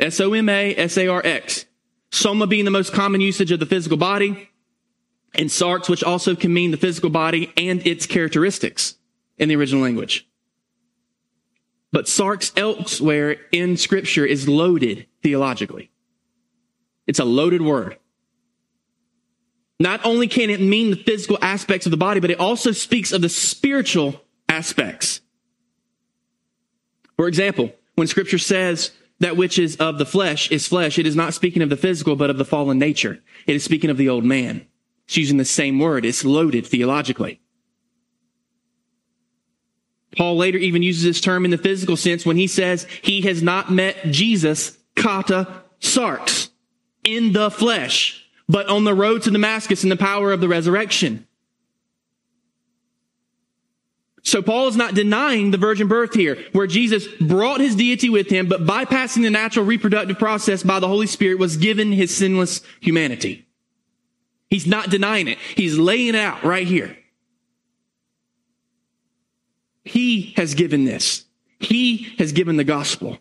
S-O-M-A, 0.00 0.76
S-A-R-X. 0.76 1.66
Soma 2.10 2.46
being 2.46 2.64
the 2.64 2.70
most 2.70 2.92
common 2.92 3.20
usage 3.20 3.52
of 3.52 3.60
the 3.60 3.66
physical 3.66 3.96
body 3.96 4.50
and 5.34 5.48
sarx, 5.48 5.88
which 5.88 6.02
also 6.02 6.34
can 6.34 6.52
mean 6.52 6.72
the 6.72 6.76
physical 6.76 7.10
body 7.10 7.52
and 7.56 7.86
its 7.86 8.06
characteristics 8.06 8.96
in 9.40 9.48
the 9.48 9.56
original 9.56 9.82
language. 9.82 10.28
But 11.90 12.04
sarx 12.04 12.52
elsewhere 12.56 13.36
in 13.50 13.76
scripture 13.76 14.24
is 14.24 14.48
loaded 14.48 15.06
theologically. 15.24 15.90
It's 17.08 17.18
a 17.18 17.24
loaded 17.24 17.62
word. 17.62 17.96
Not 19.80 20.04
only 20.04 20.28
can 20.28 20.50
it 20.50 20.60
mean 20.60 20.90
the 20.90 20.96
physical 20.96 21.38
aspects 21.40 21.86
of 21.86 21.90
the 21.90 21.96
body, 21.96 22.20
but 22.20 22.30
it 22.30 22.38
also 22.38 22.70
speaks 22.70 23.12
of 23.12 23.22
the 23.22 23.28
spiritual 23.28 24.20
aspects. 24.48 25.22
For 27.16 27.26
example, 27.26 27.72
when 27.96 28.06
scripture 28.06 28.38
says 28.38 28.92
that 29.18 29.36
which 29.36 29.58
is 29.58 29.76
of 29.76 29.98
the 29.98 30.06
flesh 30.06 30.50
is 30.50 30.68
flesh, 30.68 30.98
it 30.98 31.06
is 31.06 31.16
not 31.16 31.34
speaking 31.34 31.62
of 31.62 31.70
the 31.70 31.76
physical, 31.76 32.14
but 32.14 32.30
of 32.30 32.38
the 32.38 32.44
fallen 32.44 32.78
nature. 32.78 33.20
It 33.46 33.56
is 33.56 33.64
speaking 33.64 33.90
of 33.90 33.96
the 33.96 34.08
old 34.08 34.24
man. 34.24 34.66
It's 35.06 35.16
using 35.16 35.38
the 35.38 35.44
same 35.44 35.78
word. 35.78 36.04
It's 36.04 36.24
loaded 36.24 36.66
theologically. 36.66 37.40
Paul 40.16 40.36
later 40.36 40.58
even 40.58 40.82
uses 40.82 41.04
this 41.04 41.20
term 41.20 41.44
in 41.44 41.50
the 41.50 41.58
physical 41.58 41.96
sense 41.96 42.26
when 42.26 42.36
he 42.36 42.46
says 42.46 42.86
he 43.02 43.22
has 43.22 43.42
not 43.42 43.70
met 43.70 43.96
Jesus, 44.10 44.76
kata 44.96 45.62
sarx, 45.80 46.50
in 47.04 47.32
the 47.32 47.50
flesh, 47.50 48.24
but 48.48 48.68
on 48.68 48.84
the 48.84 48.94
road 48.94 49.22
to 49.22 49.30
Damascus 49.30 49.84
in 49.84 49.88
the 49.88 49.96
power 49.96 50.32
of 50.32 50.40
the 50.40 50.48
resurrection. 50.48 51.26
So 54.22 54.42
Paul 54.42 54.68
is 54.68 54.76
not 54.76 54.94
denying 54.94 55.50
the 55.50 55.58
virgin 55.58 55.88
birth 55.88 56.12
here, 56.12 56.36
where 56.52 56.66
Jesus 56.66 57.06
brought 57.20 57.60
his 57.60 57.74
deity 57.74 58.10
with 58.10 58.28
him, 58.28 58.48
but 58.48 58.66
bypassing 58.66 59.22
the 59.22 59.30
natural 59.30 59.64
reproductive 59.64 60.18
process 60.18 60.62
by 60.62 60.78
the 60.78 60.88
Holy 60.88 61.06
Spirit 61.06 61.38
was 61.38 61.56
given 61.56 61.92
his 61.92 62.14
sinless 62.14 62.60
humanity. 62.80 63.46
He's 64.50 64.66
not 64.66 64.90
denying 64.90 65.28
it. 65.28 65.38
He's 65.56 65.78
laying 65.78 66.08
it 66.08 66.14
out 66.16 66.42
right 66.42 66.66
here. 66.66 66.96
He 69.90 70.34
has 70.36 70.54
given 70.54 70.84
this. 70.84 71.24
He 71.58 72.14
has 72.18 72.30
given 72.30 72.56
the 72.56 72.62
gospel. 72.62 73.18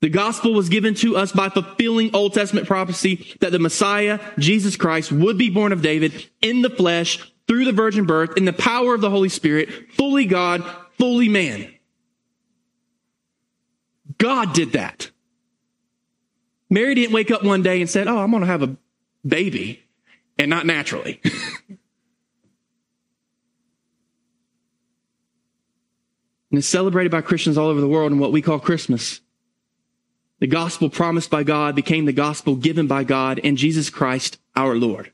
The 0.00 0.08
gospel 0.08 0.52
was 0.52 0.68
given 0.68 0.94
to 0.96 1.16
us 1.16 1.30
by 1.30 1.48
fulfilling 1.48 2.12
Old 2.12 2.34
Testament 2.34 2.66
prophecy 2.66 3.36
that 3.38 3.52
the 3.52 3.60
Messiah, 3.60 4.18
Jesus 4.36 4.74
Christ, 4.74 5.12
would 5.12 5.38
be 5.38 5.48
born 5.48 5.70
of 5.70 5.82
David 5.82 6.28
in 6.42 6.62
the 6.62 6.70
flesh 6.70 7.32
through 7.46 7.66
the 7.66 7.72
virgin 7.72 8.04
birth 8.04 8.36
in 8.36 8.46
the 8.46 8.52
power 8.52 8.94
of 8.94 9.00
the 9.00 9.10
Holy 9.10 9.28
Spirit, 9.28 9.92
fully 9.92 10.26
God, 10.26 10.64
fully 10.98 11.28
man. 11.28 11.72
God 14.18 14.54
did 14.54 14.72
that. 14.72 15.12
Mary 16.68 16.96
didn't 16.96 17.14
wake 17.14 17.30
up 17.30 17.44
one 17.44 17.62
day 17.62 17.80
and 17.80 17.88
said, 17.88 18.08
Oh, 18.08 18.18
I'm 18.18 18.32
going 18.32 18.40
to 18.40 18.48
have 18.48 18.64
a 18.64 18.76
baby 19.24 19.84
and 20.36 20.50
not 20.50 20.66
naturally. 20.66 21.22
and 26.50 26.58
is 26.58 26.66
celebrated 26.66 27.10
by 27.10 27.20
Christians 27.20 27.58
all 27.58 27.68
over 27.68 27.80
the 27.80 27.88
world 27.88 28.12
in 28.12 28.18
what 28.18 28.32
we 28.32 28.42
call 28.42 28.58
Christmas. 28.58 29.20
The 30.38 30.46
gospel 30.46 30.90
promised 30.90 31.30
by 31.30 31.42
God 31.42 31.74
became 31.74 32.04
the 32.04 32.12
gospel 32.12 32.56
given 32.56 32.86
by 32.86 33.04
God 33.04 33.38
in 33.38 33.56
Jesus 33.56 33.90
Christ 33.90 34.38
our 34.54 34.74
Lord. 34.74 35.12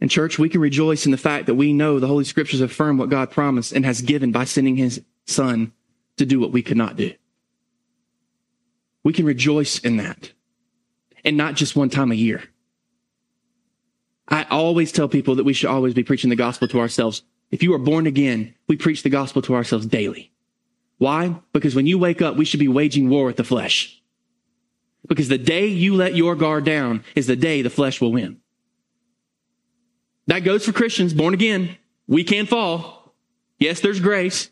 And 0.00 0.10
church, 0.10 0.38
we 0.38 0.48
can 0.48 0.60
rejoice 0.60 1.06
in 1.06 1.10
the 1.10 1.18
fact 1.18 1.46
that 1.46 1.54
we 1.54 1.72
know 1.72 1.98
the 1.98 2.06
Holy 2.06 2.24
Scriptures 2.24 2.60
affirm 2.60 2.98
what 2.98 3.08
God 3.08 3.30
promised 3.30 3.72
and 3.72 3.84
has 3.84 4.00
given 4.00 4.30
by 4.30 4.44
sending 4.44 4.76
His 4.76 5.02
Son 5.26 5.72
to 6.18 6.26
do 6.26 6.38
what 6.38 6.52
we 6.52 6.62
could 6.62 6.76
not 6.76 6.96
do. 6.96 7.12
We 9.02 9.12
can 9.12 9.24
rejoice 9.24 9.78
in 9.78 9.96
that. 9.96 10.32
And 11.24 11.36
not 11.36 11.56
just 11.56 11.74
one 11.74 11.90
time 11.90 12.12
a 12.12 12.16
year. 12.16 12.44
I 14.28 14.44
always 14.44 14.92
tell 14.92 15.08
people 15.08 15.34
that 15.36 15.44
we 15.44 15.52
should 15.52 15.70
always 15.70 15.94
be 15.94 16.04
preaching 16.04 16.30
the 16.30 16.36
gospel 16.36 16.68
to 16.68 16.80
ourselves. 16.80 17.22
If 17.50 17.62
you 17.62 17.72
are 17.74 17.78
born 17.78 18.06
again, 18.06 18.54
we 18.66 18.76
preach 18.76 19.02
the 19.02 19.10
gospel 19.10 19.42
to 19.42 19.54
ourselves 19.54 19.86
daily. 19.86 20.32
Why? 20.98 21.36
Because 21.52 21.74
when 21.74 21.86
you 21.86 21.98
wake 21.98 22.20
up, 22.20 22.36
we 22.36 22.44
should 22.44 22.60
be 22.60 22.68
waging 22.68 23.08
war 23.08 23.26
with 23.26 23.36
the 23.36 23.44
flesh. 23.44 24.02
Because 25.06 25.28
the 25.28 25.38
day 25.38 25.66
you 25.66 25.94
let 25.94 26.14
your 26.14 26.34
guard 26.34 26.64
down 26.64 27.04
is 27.14 27.26
the 27.26 27.36
day 27.36 27.62
the 27.62 27.70
flesh 27.70 28.00
will 28.00 28.12
win. 28.12 28.40
That 30.26 30.40
goes 30.40 30.66
for 30.66 30.72
Christians, 30.72 31.14
born 31.14 31.32
again. 31.32 31.76
We 32.06 32.24
can 32.24 32.46
fall. 32.46 33.14
Yes, 33.58 33.80
there's 33.80 34.00
grace. 34.00 34.50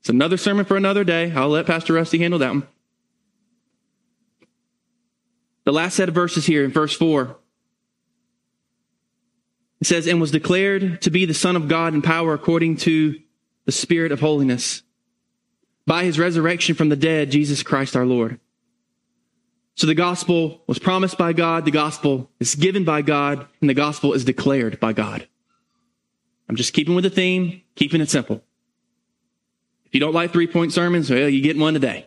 It's 0.00 0.08
another 0.08 0.36
sermon 0.36 0.64
for 0.64 0.76
another 0.76 1.04
day. 1.04 1.32
I'll 1.32 1.48
let 1.48 1.66
Pastor 1.66 1.94
Rusty 1.94 2.18
handle 2.18 2.40
that 2.40 2.50
one. 2.50 2.66
The 5.64 5.72
last 5.72 5.94
set 5.94 6.08
of 6.08 6.14
verses 6.14 6.44
here 6.44 6.64
in 6.64 6.72
verse 6.72 6.94
4 6.94 7.36
it 9.82 9.86
says, 9.86 10.06
and 10.06 10.20
was 10.20 10.30
declared 10.30 11.02
to 11.02 11.10
be 11.10 11.24
the 11.24 11.34
Son 11.34 11.56
of 11.56 11.66
God 11.66 11.92
in 11.92 12.02
power 12.02 12.34
according 12.34 12.76
to 12.76 13.18
the 13.64 13.72
Spirit 13.72 14.12
of 14.12 14.20
holiness 14.20 14.84
by 15.88 16.04
his 16.04 16.20
resurrection 16.20 16.76
from 16.76 16.88
the 16.88 16.94
dead, 16.94 17.32
Jesus 17.32 17.64
Christ 17.64 17.96
our 17.96 18.06
Lord. 18.06 18.38
So 19.74 19.88
the 19.88 19.96
gospel 19.96 20.62
was 20.68 20.78
promised 20.78 21.18
by 21.18 21.32
God, 21.32 21.64
the 21.64 21.72
gospel 21.72 22.30
is 22.38 22.54
given 22.54 22.84
by 22.84 23.02
God, 23.02 23.44
and 23.60 23.68
the 23.68 23.74
gospel 23.74 24.12
is 24.12 24.24
declared 24.24 24.78
by 24.78 24.92
God. 24.92 25.26
I'm 26.48 26.54
just 26.54 26.74
keeping 26.74 26.94
with 26.94 27.02
the 27.02 27.10
theme, 27.10 27.62
keeping 27.74 28.00
it 28.00 28.08
simple. 28.08 28.40
If 29.86 29.94
you 29.94 29.98
don't 29.98 30.14
like 30.14 30.30
three 30.30 30.46
point 30.46 30.72
sermons, 30.72 31.10
well, 31.10 31.28
you 31.28 31.42
get 31.42 31.58
one 31.58 31.74
today. 31.74 32.06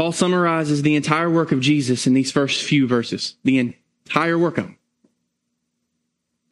Paul 0.00 0.12
summarizes 0.12 0.80
the 0.80 0.96
entire 0.96 1.28
work 1.28 1.52
of 1.52 1.60
Jesus 1.60 2.06
in 2.06 2.14
these 2.14 2.32
first 2.32 2.62
few 2.62 2.86
verses. 2.86 3.36
The 3.44 3.58
entire 3.58 4.38
work 4.38 4.56
of 4.56 4.64
him. 4.64 4.78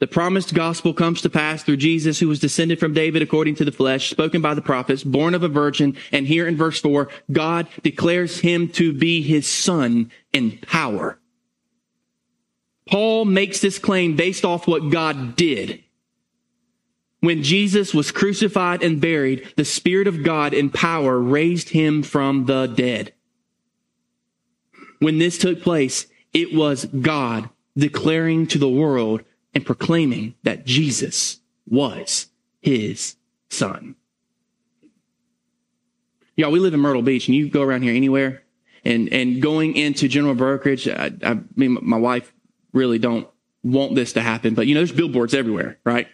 The 0.01 0.07
promised 0.07 0.53
gospel 0.53 0.93
comes 0.93 1.23
to 1.23 1.31
pass 1.31 1.63
through 1.63 1.79
Jesus, 1.79 2.19
who 2.19 2.29
was 2.29 2.41
descended 2.41 2.79
from 2.79 2.93
David 2.93 3.23
according 3.23 3.55
to 3.55 3.65
the 3.65 3.73
flesh, 3.73 4.11
spoken 4.11 4.43
by 4.43 4.53
the 4.53 4.61
prophets, 4.61 5.03
born 5.03 5.33
of 5.33 5.43
a 5.43 5.49
virgin. 5.49 5.97
And 6.13 6.27
here 6.27 6.47
in 6.47 6.59
verse 6.59 6.79
four, 6.79 7.09
God 7.33 7.69
declares 7.83 8.41
him 8.41 8.69
to 8.73 8.93
be 8.93 9.23
his 9.23 9.47
son 9.47 10.11
in 10.35 10.59
power. 10.59 11.19
Paul 12.85 13.25
makes 13.25 13.63
this 13.63 13.79
claim 13.79 14.15
based 14.15 14.45
off 14.45 14.69
what 14.69 14.91
God 14.91 15.37
did. 15.37 15.83
When 17.21 17.43
Jesus 17.43 17.95
was 17.95 18.13
crucified 18.13 18.83
and 18.83 19.01
buried, 19.01 19.55
the 19.57 19.65
Spirit 19.65 20.07
of 20.07 20.23
God 20.23 20.53
in 20.53 20.69
power 20.69 21.19
raised 21.19 21.71
him 21.71 22.03
from 22.03 22.45
the 22.45 22.67
dead 22.67 23.15
when 24.99 25.19
this 25.19 25.39
took 25.39 25.63
place, 25.63 26.07
it 26.33 26.55
was 26.55 26.85
God 26.87 27.49
declaring 27.77 28.47
to 28.49 28.59
the 28.59 28.69
world 28.69 29.23
and 29.55 29.65
proclaiming 29.65 30.35
that 30.43 30.65
Jesus 30.65 31.41
was 31.67 32.27
his 32.61 33.17
son. 33.49 33.95
Y'all, 36.37 36.51
we 36.51 36.61
live 36.61 36.75
in 36.75 36.81
Myrtle 36.81 37.03
Beach 37.03 37.29
and 37.29 37.37
you 37.37 37.49
go 37.49 37.63
around 37.63 37.83
here 37.83 37.95
anywhere 37.95 38.43
and, 38.85 39.13
and 39.13 39.43
going 39.43 39.77
into 39.77 40.09
general 40.09 40.35
brokerage, 40.35 40.89
I, 40.89 41.11
I 41.23 41.39
mean, 41.57 41.79
my 41.83 41.97
wife 41.97 42.33
really 42.73 42.99
don't 42.99 43.29
want 43.63 43.95
this 43.95 44.13
to 44.15 44.21
happen, 44.21 44.55
but 44.55 44.67
you 44.67 44.75
know, 44.75 44.81
there's 44.81 44.93
billboards 44.93 45.35
everywhere, 45.35 45.79
right? 45.85 46.09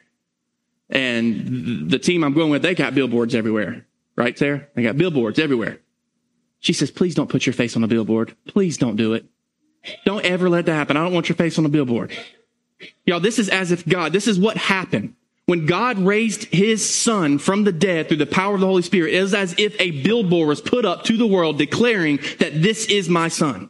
And 0.90 1.90
the 1.90 1.98
team 1.98 2.24
I'm 2.24 2.32
going 2.32 2.50
with, 2.50 2.62
they 2.62 2.74
got 2.74 2.94
billboards 2.94 3.34
everywhere, 3.34 3.86
right, 4.16 4.38
Sarah? 4.38 4.66
They 4.74 4.82
got 4.82 4.96
billboards 4.96 5.38
everywhere. 5.38 5.80
She 6.64 6.72
says, 6.72 6.90
please 6.90 7.14
don't 7.14 7.28
put 7.28 7.44
your 7.44 7.52
face 7.52 7.76
on 7.76 7.84
a 7.84 7.86
billboard. 7.86 8.34
Please 8.46 8.78
don't 8.78 8.96
do 8.96 9.12
it. 9.12 9.26
Don't 10.06 10.24
ever 10.24 10.48
let 10.48 10.64
that 10.64 10.72
happen. 10.72 10.96
I 10.96 11.04
don't 11.04 11.12
want 11.12 11.28
your 11.28 11.36
face 11.36 11.58
on 11.58 11.66
a 11.66 11.68
billboard. 11.68 12.10
Y'all, 13.04 13.20
this 13.20 13.38
is 13.38 13.50
as 13.50 13.70
if 13.70 13.86
God, 13.86 14.14
this 14.14 14.26
is 14.26 14.38
what 14.38 14.56
happened. 14.56 15.14
When 15.44 15.66
God 15.66 15.98
raised 15.98 16.44
his 16.44 16.88
son 16.88 17.38
from 17.38 17.64
the 17.64 17.72
dead 17.72 18.08
through 18.08 18.16
the 18.16 18.24
power 18.24 18.54
of 18.54 18.62
the 18.62 18.66
Holy 18.66 18.80
Spirit, 18.80 19.12
it 19.12 19.20
was 19.20 19.34
as 19.34 19.54
if 19.58 19.78
a 19.78 19.90
billboard 19.90 20.48
was 20.48 20.62
put 20.62 20.86
up 20.86 21.04
to 21.04 21.18
the 21.18 21.26
world 21.26 21.58
declaring 21.58 22.18
that 22.38 22.62
this 22.62 22.86
is 22.86 23.10
my 23.10 23.28
son. 23.28 23.68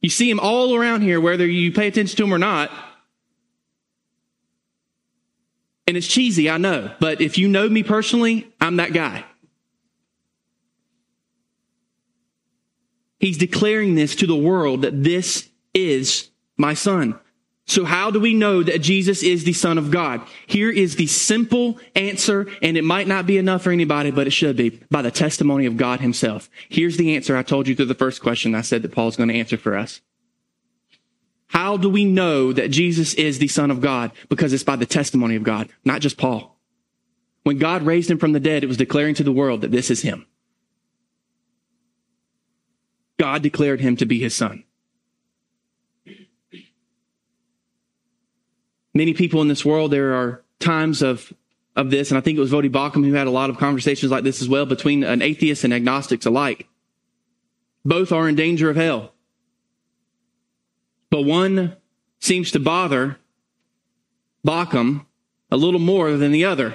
You 0.00 0.08
see 0.08 0.30
him 0.30 0.40
all 0.40 0.74
around 0.74 1.02
here, 1.02 1.20
whether 1.20 1.46
you 1.46 1.72
pay 1.72 1.88
attention 1.88 2.16
to 2.16 2.24
him 2.24 2.32
or 2.32 2.38
not. 2.38 2.70
And 5.86 5.94
it's 5.94 6.06
cheesy, 6.06 6.48
I 6.48 6.56
know, 6.56 6.94
but 7.00 7.20
if 7.20 7.36
you 7.36 7.48
know 7.48 7.68
me 7.68 7.82
personally, 7.82 8.50
I'm 8.62 8.76
that 8.76 8.94
guy. 8.94 9.26
He's 13.20 13.38
declaring 13.38 13.94
this 13.94 14.16
to 14.16 14.26
the 14.26 14.34
world 14.34 14.82
that 14.82 15.04
this 15.04 15.48
is 15.74 16.30
my 16.56 16.74
son. 16.74 17.18
So 17.66 17.84
how 17.84 18.10
do 18.10 18.18
we 18.18 18.34
know 18.34 18.64
that 18.64 18.82
Jesus 18.82 19.22
is 19.22 19.44
the 19.44 19.52
son 19.52 19.78
of 19.78 19.92
God? 19.92 20.22
Here 20.48 20.70
is 20.70 20.96
the 20.96 21.06
simple 21.06 21.78
answer, 21.94 22.48
and 22.62 22.76
it 22.76 22.82
might 22.82 23.06
not 23.06 23.26
be 23.26 23.38
enough 23.38 23.62
for 23.62 23.70
anybody, 23.70 24.10
but 24.10 24.26
it 24.26 24.32
should 24.32 24.56
be 24.56 24.70
by 24.90 25.02
the 25.02 25.12
testimony 25.12 25.66
of 25.66 25.76
God 25.76 26.00
himself. 26.00 26.50
Here's 26.68 26.96
the 26.96 27.14
answer 27.14 27.36
I 27.36 27.44
told 27.44 27.68
you 27.68 27.76
through 27.76 27.86
the 27.86 27.94
first 27.94 28.22
question 28.22 28.56
I 28.56 28.62
said 28.62 28.82
that 28.82 28.90
Paul's 28.90 29.16
going 29.16 29.28
to 29.28 29.38
answer 29.38 29.56
for 29.56 29.76
us. 29.76 30.00
How 31.46 31.76
do 31.76 31.88
we 31.88 32.04
know 32.04 32.52
that 32.52 32.72
Jesus 32.72 33.14
is 33.14 33.38
the 33.38 33.48
son 33.48 33.70
of 33.70 33.80
God? 33.80 34.10
Because 34.28 34.52
it's 34.52 34.64
by 34.64 34.76
the 34.76 34.86
testimony 34.86 35.36
of 35.36 35.44
God, 35.44 35.68
not 35.84 36.00
just 36.00 36.16
Paul. 36.16 36.58
When 37.44 37.58
God 37.58 37.82
raised 37.82 38.10
him 38.10 38.18
from 38.18 38.32
the 38.32 38.40
dead, 38.40 38.64
it 38.64 38.68
was 38.68 38.76
declaring 38.76 39.14
to 39.14 39.24
the 39.24 39.32
world 39.32 39.60
that 39.60 39.70
this 39.70 39.90
is 39.90 40.02
him. 40.02 40.26
God 43.20 43.42
declared 43.42 43.82
him 43.82 43.96
to 43.96 44.06
be 44.06 44.18
his 44.18 44.34
son. 44.34 44.64
Many 48.94 49.12
people 49.12 49.42
in 49.42 49.48
this 49.48 49.62
world, 49.62 49.90
there 49.90 50.14
are 50.14 50.42
times 50.58 51.02
of, 51.02 51.30
of 51.76 51.90
this, 51.90 52.10
and 52.10 52.16
I 52.16 52.22
think 52.22 52.38
it 52.38 52.40
was 52.40 52.50
Voddie 52.50 52.72
Baucham 52.72 53.04
who 53.04 53.12
had 53.12 53.26
a 53.26 53.30
lot 53.30 53.50
of 53.50 53.58
conversations 53.58 54.10
like 54.10 54.24
this 54.24 54.40
as 54.40 54.48
well 54.48 54.64
between 54.64 55.04
an 55.04 55.20
atheist 55.20 55.64
and 55.64 55.74
agnostics 55.74 56.24
alike. 56.24 56.66
Both 57.84 58.10
are 58.10 58.26
in 58.26 58.36
danger 58.36 58.70
of 58.70 58.76
hell. 58.76 59.12
But 61.10 61.26
one 61.26 61.76
seems 62.20 62.50
to 62.52 62.58
bother 62.58 63.18
Baucham 64.46 65.04
a 65.50 65.58
little 65.58 65.78
more 65.78 66.16
than 66.16 66.32
the 66.32 66.46
other. 66.46 66.74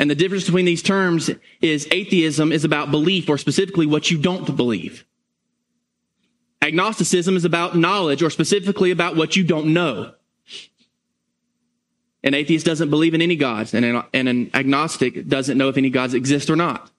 And 0.00 0.10
the 0.10 0.16
difference 0.16 0.46
between 0.46 0.64
these 0.64 0.82
terms 0.82 1.30
is 1.60 1.86
atheism 1.92 2.50
is 2.50 2.64
about 2.64 2.90
belief 2.90 3.28
or 3.28 3.38
specifically 3.38 3.86
what 3.86 4.10
you 4.10 4.18
don't 4.18 4.56
believe. 4.56 5.04
Agnosticism 6.64 7.36
is 7.36 7.44
about 7.44 7.76
knowledge 7.76 8.22
or 8.22 8.30
specifically 8.30 8.90
about 8.90 9.16
what 9.16 9.36
you 9.36 9.44
don't 9.44 9.74
know. 9.74 10.14
An 12.22 12.32
atheist 12.32 12.64
doesn't 12.64 12.88
believe 12.88 13.12
in 13.12 13.20
any 13.20 13.36
gods 13.36 13.74
and 13.74 13.84
an, 13.84 14.02
and 14.14 14.30
an 14.30 14.50
agnostic 14.54 15.28
doesn't 15.28 15.58
know 15.58 15.68
if 15.68 15.76
any 15.76 15.90
gods 15.90 16.14
exist 16.14 16.48
or 16.48 16.56
not. 16.56 16.90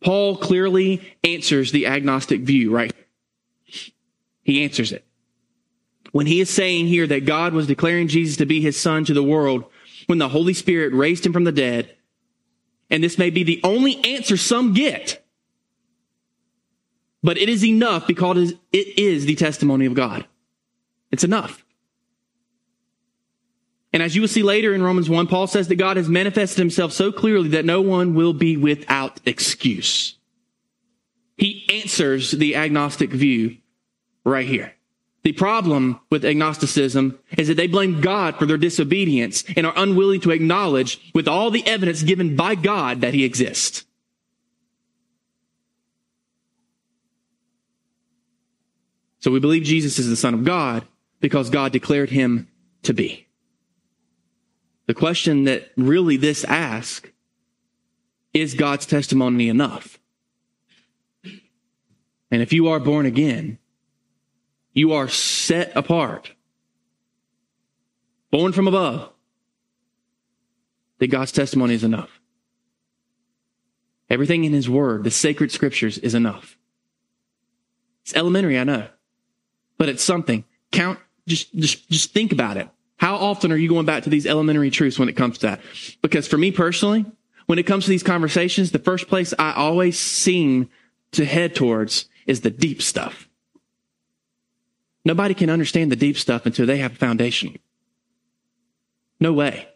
Paul 0.00 0.36
clearly 0.36 1.16
answers 1.24 1.72
the 1.72 1.88
agnostic 1.88 2.42
view, 2.42 2.70
right? 2.70 2.94
He 4.44 4.62
answers 4.62 4.92
it. 4.92 5.04
When 6.12 6.26
he 6.26 6.40
is 6.40 6.50
saying 6.50 6.86
here 6.86 7.08
that 7.08 7.26
God 7.26 7.52
was 7.52 7.66
declaring 7.66 8.06
Jesus 8.06 8.36
to 8.36 8.46
be 8.46 8.60
his 8.60 8.78
son 8.78 9.04
to 9.06 9.12
the 9.12 9.24
world 9.24 9.64
when 10.06 10.18
the 10.18 10.28
Holy 10.28 10.54
Spirit 10.54 10.94
raised 10.94 11.26
him 11.26 11.32
from 11.32 11.44
the 11.44 11.50
dead, 11.50 11.96
and 12.90 13.02
this 13.02 13.18
may 13.18 13.30
be 13.30 13.42
the 13.42 13.60
only 13.64 13.96
answer 14.04 14.36
some 14.36 14.72
get 14.72 15.19
but 17.22 17.38
it 17.38 17.48
is 17.48 17.64
enough 17.64 18.06
because 18.06 18.52
it 18.72 18.98
is 18.98 19.26
the 19.26 19.34
testimony 19.34 19.86
of 19.86 19.94
God. 19.94 20.26
It's 21.10 21.24
enough. 21.24 21.64
And 23.92 24.02
as 24.02 24.14
you 24.14 24.22
will 24.22 24.28
see 24.28 24.42
later 24.42 24.72
in 24.72 24.82
Romans 24.82 25.10
1, 25.10 25.26
Paul 25.26 25.46
says 25.46 25.68
that 25.68 25.74
God 25.76 25.96
has 25.96 26.08
manifested 26.08 26.58
himself 26.58 26.92
so 26.92 27.10
clearly 27.10 27.48
that 27.50 27.64
no 27.64 27.80
one 27.80 28.14
will 28.14 28.32
be 28.32 28.56
without 28.56 29.20
excuse. 29.26 30.16
He 31.36 31.66
answers 31.82 32.30
the 32.30 32.54
agnostic 32.54 33.10
view 33.10 33.56
right 34.24 34.46
here. 34.46 34.74
The 35.22 35.32
problem 35.32 36.00
with 36.08 36.24
agnosticism 36.24 37.18
is 37.36 37.48
that 37.48 37.56
they 37.56 37.66
blame 37.66 38.00
God 38.00 38.36
for 38.36 38.46
their 38.46 38.56
disobedience 38.56 39.44
and 39.56 39.66
are 39.66 39.72
unwilling 39.76 40.20
to 40.22 40.30
acknowledge 40.30 41.10
with 41.14 41.28
all 41.28 41.50
the 41.50 41.66
evidence 41.66 42.02
given 42.02 42.36
by 42.36 42.54
God 42.54 43.00
that 43.02 43.12
he 43.12 43.24
exists. 43.24 43.84
So 49.20 49.30
we 49.30 49.40
believe 49.40 49.62
Jesus 49.64 49.98
is 49.98 50.08
the 50.08 50.16
Son 50.16 50.34
of 50.34 50.44
God 50.44 50.84
because 51.20 51.50
God 51.50 51.72
declared 51.72 52.10
him 52.10 52.48
to 52.82 52.94
be. 52.94 53.26
The 54.86 54.94
question 54.94 55.44
that 55.44 55.70
really 55.76 56.16
this 56.16 56.42
asks 56.44 57.08
is 58.32 58.54
God's 58.54 58.86
testimony 58.86 59.48
enough? 59.48 59.98
And 62.32 62.42
if 62.42 62.52
you 62.52 62.68
are 62.68 62.80
born 62.80 63.06
again, 63.06 63.58
you 64.72 64.92
are 64.92 65.08
set 65.08 65.76
apart, 65.76 66.32
born 68.30 68.52
from 68.52 68.68
above, 68.68 69.10
that 70.98 71.08
God's 71.08 71.32
testimony 71.32 71.74
is 71.74 71.84
enough. 71.84 72.20
Everything 74.08 74.44
in 74.44 74.52
His 74.52 74.68
Word, 74.68 75.04
the 75.04 75.10
sacred 75.10 75.50
scriptures, 75.50 75.98
is 75.98 76.14
enough. 76.14 76.56
It's 78.02 78.14
elementary, 78.14 78.58
I 78.58 78.64
know, 78.64 78.88
but 79.80 79.88
it's 79.88 80.04
something. 80.04 80.44
Count, 80.72 80.98
just, 81.26 81.56
just, 81.56 81.88
just 81.88 82.12
think 82.12 82.32
about 82.32 82.58
it. 82.58 82.68
How 82.98 83.16
often 83.16 83.50
are 83.50 83.56
you 83.56 83.66
going 83.66 83.86
back 83.86 84.02
to 84.02 84.10
these 84.10 84.26
elementary 84.26 84.68
truths 84.68 84.98
when 84.98 85.08
it 85.08 85.16
comes 85.16 85.38
to 85.38 85.46
that? 85.46 85.60
Because 86.02 86.28
for 86.28 86.36
me 86.36 86.52
personally, 86.52 87.06
when 87.46 87.58
it 87.58 87.62
comes 87.62 87.84
to 87.84 87.90
these 87.90 88.02
conversations, 88.02 88.72
the 88.72 88.78
first 88.78 89.08
place 89.08 89.32
I 89.38 89.54
always 89.54 89.98
seem 89.98 90.68
to 91.12 91.24
head 91.24 91.54
towards 91.54 92.10
is 92.26 92.42
the 92.42 92.50
deep 92.50 92.82
stuff. 92.82 93.26
Nobody 95.02 95.32
can 95.32 95.48
understand 95.48 95.90
the 95.90 95.96
deep 95.96 96.18
stuff 96.18 96.44
until 96.44 96.66
they 96.66 96.76
have 96.76 96.92
a 96.92 96.96
foundation. 96.96 97.58
No 99.18 99.32
way. 99.32 99.66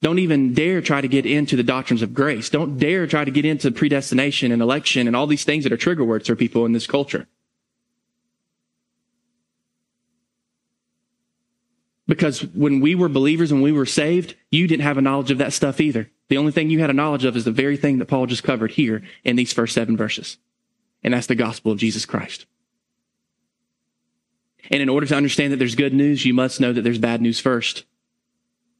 Don't 0.00 0.18
even 0.18 0.54
dare 0.54 0.82
try 0.82 1.00
to 1.00 1.06
get 1.06 1.24
into 1.24 1.54
the 1.54 1.62
doctrines 1.62 2.02
of 2.02 2.12
grace. 2.12 2.50
Don't 2.50 2.78
dare 2.78 3.06
try 3.06 3.24
to 3.24 3.30
get 3.30 3.44
into 3.44 3.70
predestination 3.70 4.50
and 4.50 4.60
election 4.60 5.06
and 5.06 5.14
all 5.14 5.28
these 5.28 5.44
things 5.44 5.62
that 5.62 5.72
are 5.72 5.76
trigger 5.76 6.04
words 6.04 6.26
for 6.26 6.34
people 6.34 6.66
in 6.66 6.72
this 6.72 6.88
culture. 6.88 7.28
Because 12.06 12.42
when 12.44 12.80
we 12.80 12.94
were 12.94 13.08
believers 13.08 13.52
and 13.52 13.62
we 13.62 13.72
were 13.72 13.86
saved, 13.86 14.34
you 14.50 14.66
didn't 14.66 14.82
have 14.82 14.98
a 14.98 15.02
knowledge 15.02 15.30
of 15.30 15.38
that 15.38 15.52
stuff 15.52 15.80
either. 15.80 16.10
The 16.28 16.36
only 16.36 16.52
thing 16.52 16.70
you 16.70 16.80
had 16.80 16.90
a 16.90 16.94
knowledge 16.94 17.24
of 17.24 17.36
is 17.36 17.44
the 17.44 17.52
very 17.52 17.76
thing 17.76 17.98
that 17.98 18.06
Paul 18.06 18.26
just 18.26 18.42
covered 18.42 18.72
here 18.72 19.02
in 19.22 19.36
these 19.36 19.52
first 19.52 19.74
seven 19.74 19.96
verses. 19.96 20.38
And 21.02 21.14
that's 21.14 21.26
the 21.26 21.34
gospel 21.34 21.72
of 21.72 21.78
Jesus 21.78 22.04
Christ. 22.04 22.46
And 24.70 24.82
in 24.82 24.88
order 24.88 25.06
to 25.06 25.16
understand 25.16 25.52
that 25.52 25.58
there's 25.58 25.74
good 25.74 25.94
news, 25.94 26.24
you 26.24 26.34
must 26.34 26.60
know 26.60 26.72
that 26.72 26.82
there's 26.82 26.98
bad 26.98 27.20
news 27.20 27.40
first. 27.40 27.84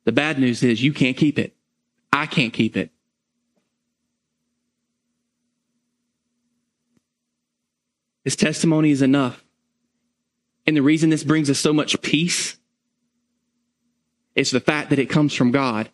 The 0.05 0.13
bad 0.13 0.39
news 0.39 0.63
is 0.63 0.83
you 0.83 0.93
can't 0.93 1.17
keep 1.17 1.39
it. 1.39 1.55
I 2.13 2.27
can't 2.27 2.53
keep 2.53 2.77
it. 2.77 2.91
His 8.25 8.37
testimony 8.37 8.91
is 8.91 9.03
enough. 9.03 9.45
And 10.67 10.77
the 10.77 10.83
reason 10.83 11.11
this 11.11 11.25
brings 11.25 11.51
us 11.51 11.59
so 11.59 11.73
much 11.73 12.01
peace 12.03 12.57
is 14.35 14.51
the 14.51 14.61
fact 14.61 14.91
that 14.91 14.99
it 14.99 15.11
comes 15.11 15.35
from 15.35 15.51
God 15.51 15.91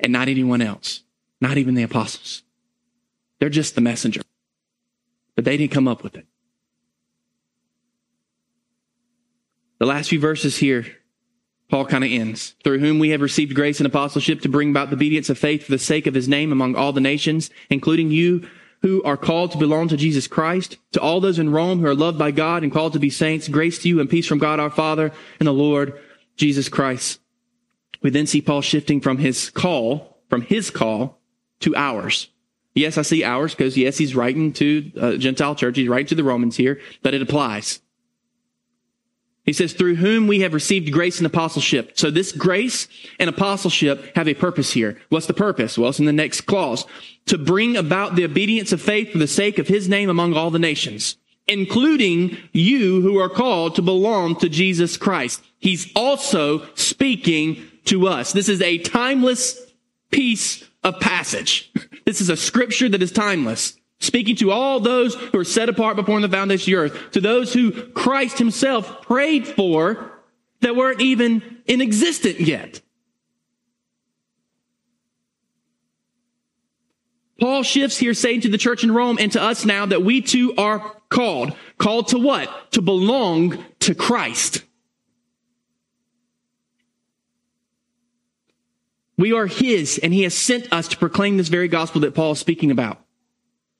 and 0.00 0.12
not 0.12 0.28
anyone 0.28 0.62
else, 0.62 1.02
not 1.40 1.58
even 1.58 1.74
the 1.74 1.82
apostles. 1.82 2.42
They're 3.38 3.48
just 3.48 3.74
the 3.74 3.80
messenger. 3.80 4.22
But 5.34 5.44
they 5.44 5.56
didn't 5.56 5.72
come 5.72 5.88
up 5.88 6.02
with 6.02 6.16
it. 6.16 6.26
The 9.78 9.86
last 9.86 10.08
few 10.08 10.18
verses 10.18 10.56
here 10.56 10.86
Paul 11.68 11.84
kind 11.86 12.04
of 12.04 12.10
ends. 12.10 12.54
Through 12.62 12.78
whom 12.78 12.98
we 12.98 13.10
have 13.10 13.20
received 13.20 13.54
grace 13.54 13.80
and 13.80 13.86
apostleship 13.86 14.40
to 14.42 14.48
bring 14.48 14.70
about 14.70 14.90
the 14.90 14.96
obedience 14.96 15.28
of 15.30 15.38
faith 15.38 15.64
for 15.64 15.72
the 15.72 15.78
sake 15.78 16.06
of 16.06 16.14
his 16.14 16.28
name 16.28 16.52
among 16.52 16.76
all 16.76 16.92
the 16.92 17.00
nations, 17.00 17.50
including 17.70 18.10
you 18.10 18.48
who 18.82 19.02
are 19.02 19.16
called 19.16 19.50
to 19.52 19.58
belong 19.58 19.88
to 19.88 19.96
Jesus 19.96 20.28
Christ. 20.28 20.76
To 20.92 21.00
all 21.00 21.20
those 21.20 21.38
in 21.38 21.50
Rome 21.50 21.80
who 21.80 21.86
are 21.86 21.94
loved 21.94 22.18
by 22.18 22.30
God 22.30 22.62
and 22.62 22.72
called 22.72 22.92
to 22.92 23.00
be 23.00 23.10
saints, 23.10 23.48
grace 23.48 23.78
to 23.80 23.88
you 23.88 24.00
and 24.00 24.08
peace 24.08 24.26
from 24.26 24.38
God 24.38 24.60
our 24.60 24.70
Father 24.70 25.12
and 25.40 25.46
the 25.46 25.52
Lord 25.52 25.98
Jesus 26.36 26.68
Christ. 26.68 27.20
We 28.02 28.10
then 28.10 28.26
see 28.26 28.40
Paul 28.40 28.62
shifting 28.62 29.00
from 29.00 29.18
his 29.18 29.50
call, 29.50 30.18
from 30.28 30.42
his 30.42 30.70
call 30.70 31.18
to 31.60 31.74
ours. 31.76 32.28
Yes, 32.74 32.98
I 32.98 33.02
see 33.02 33.24
ours 33.24 33.54
because 33.54 33.76
yes, 33.76 33.96
he's 33.96 34.14
writing 34.14 34.52
to 34.54 34.92
a 34.96 35.18
Gentile 35.18 35.54
church. 35.54 35.76
He's 35.76 35.88
writing 35.88 36.08
to 36.08 36.14
the 36.14 36.24
Romans 36.24 36.56
here, 36.56 36.78
but 37.02 37.14
it 37.14 37.22
applies. 37.22 37.80
He 39.44 39.52
says, 39.52 39.72
through 39.72 39.94
whom 39.94 40.26
we 40.26 40.40
have 40.40 40.52
received 40.52 40.92
grace 40.92 41.18
and 41.18 41.26
apostleship. 41.26 41.92
So 41.94 42.10
this 42.10 42.32
grace 42.32 42.88
and 43.20 43.30
apostleship 43.30 44.14
have 44.16 44.26
a 44.26 44.34
purpose 44.34 44.72
here. 44.72 45.00
What's 45.08 45.26
the 45.26 45.34
purpose? 45.34 45.78
Well, 45.78 45.90
it's 45.90 46.00
in 46.00 46.04
the 46.04 46.12
next 46.12 46.42
clause. 46.42 46.84
To 47.26 47.38
bring 47.38 47.76
about 47.76 48.16
the 48.16 48.24
obedience 48.24 48.72
of 48.72 48.82
faith 48.82 49.12
for 49.12 49.18
the 49.18 49.28
sake 49.28 49.60
of 49.60 49.68
his 49.68 49.88
name 49.88 50.10
among 50.10 50.34
all 50.34 50.50
the 50.50 50.58
nations, 50.58 51.16
including 51.46 52.36
you 52.52 53.00
who 53.02 53.18
are 53.18 53.28
called 53.28 53.76
to 53.76 53.82
belong 53.82 54.34
to 54.40 54.48
Jesus 54.48 54.96
Christ. 54.96 55.42
He's 55.60 55.92
also 55.94 56.66
speaking 56.74 57.62
to 57.86 58.08
us. 58.08 58.32
This 58.32 58.48
is 58.48 58.62
a 58.62 58.78
timeless 58.78 59.60
piece 60.10 60.64
of 60.82 61.00
passage. 61.00 61.72
This 62.04 62.20
is 62.20 62.28
a 62.28 62.36
scripture 62.36 62.88
that 62.88 63.02
is 63.02 63.10
timeless 63.10 63.76
speaking 63.98 64.36
to 64.36 64.50
all 64.50 64.80
those 64.80 65.14
who 65.14 65.38
are 65.38 65.44
set 65.44 65.68
apart 65.68 65.96
before 65.96 66.20
the 66.20 66.28
foundation 66.28 66.74
of 66.74 66.90
the 66.90 66.96
earth, 66.96 67.10
to 67.12 67.20
those 67.20 67.52
who 67.52 67.72
Christ 67.92 68.38
himself 68.38 69.02
prayed 69.02 69.46
for 69.46 70.12
that 70.60 70.76
weren't 70.76 71.00
even 71.00 71.62
in 71.66 71.80
existence 71.80 72.40
yet. 72.40 72.80
Paul 77.38 77.62
shifts 77.62 77.98
here 77.98 78.14
saying 78.14 78.42
to 78.42 78.48
the 78.48 78.58
church 78.58 78.82
in 78.82 78.92
Rome 78.92 79.18
and 79.20 79.30
to 79.32 79.42
us 79.42 79.64
now 79.64 79.86
that 79.86 80.02
we 80.02 80.22
too 80.22 80.54
are 80.56 80.78
called. 81.10 81.54
Called 81.76 82.08
to 82.08 82.18
what? 82.18 82.72
To 82.72 82.80
belong 82.80 83.62
to 83.80 83.94
Christ. 83.94 84.64
We 89.18 89.32
are 89.32 89.46
His 89.46 89.98
and 90.02 90.12
He 90.12 90.22
has 90.22 90.34
sent 90.34 90.72
us 90.72 90.88
to 90.88 90.96
proclaim 90.96 91.36
this 91.36 91.48
very 91.48 91.68
gospel 91.68 92.00
that 92.02 92.14
Paul 92.14 92.32
is 92.32 92.38
speaking 92.38 92.70
about. 92.70 93.00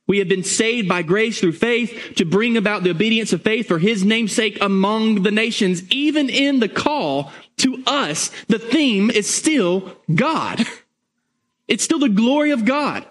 We 0.06 0.18
have 0.18 0.28
been 0.28 0.44
saved 0.44 0.88
by 0.88 1.02
grace 1.02 1.40
through 1.40 1.52
faith 1.52 2.14
to 2.16 2.24
bring 2.24 2.56
about 2.56 2.84
the 2.84 2.90
obedience 2.90 3.32
of 3.32 3.42
faith 3.42 3.66
for 3.66 3.78
his 3.78 4.04
namesake 4.04 4.58
among 4.60 5.24
the 5.24 5.32
nations. 5.32 5.82
Even 5.90 6.30
in 6.30 6.60
the 6.60 6.68
call 6.68 7.32
to 7.58 7.82
us, 7.86 8.30
the 8.46 8.58
theme 8.58 9.10
is 9.10 9.32
still 9.32 9.96
God. 10.14 10.64
It's 11.68 11.82
still 11.82 11.98
the 11.98 12.08
glory 12.08 12.52
of 12.52 12.64
God. 12.64 13.04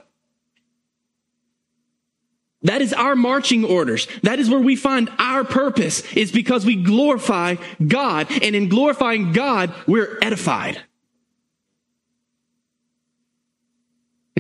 That 2.62 2.82
is 2.82 2.94
our 2.94 3.14
marching 3.14 3.66
orders. 3.66 4.08
That 4.24 4.40
is 4.40 4.50
where 4.50 4.62
we 4.62 4.78
find 4.78 5.12
our 5.20 5.44
purpose 5.44 6.10
is 6.14 6.32
because 6.32 6.66
we 6.66 6.82
glorify 6.82 7.56
God. 7.86 8.28
And 8.42 8.56
in 8.56 8.70
glorifying 8.70 9.34
God, 9.34 9.74
we're 9.88 10.18
edified. 10.22 10.82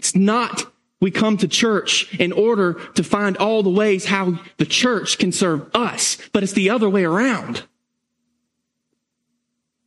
It's 0.05 0.15
not 0.15 0.71
we 0.99 1.09
come 1.09 1.35
to 1.37 1.47
church 1.47 2.13
in 2.19 2.31
order 2.31 2.75
to 2.93 3.03
find 3.03 3.37
all 3.37 3.63
the 3.63 3.71
ways 3.71 4.05
how 4.05 4.39
the 4.57 4.65
church 4.65 5.17
can 5.17 5.31
serve 5.31 5.67
us, 5.73 6.19
but 6.31 6.43
it's 6.43 6.53
the 6.53 6.69
other 6.69 6.87
way 6.87 7.03
around. 7.03 7.63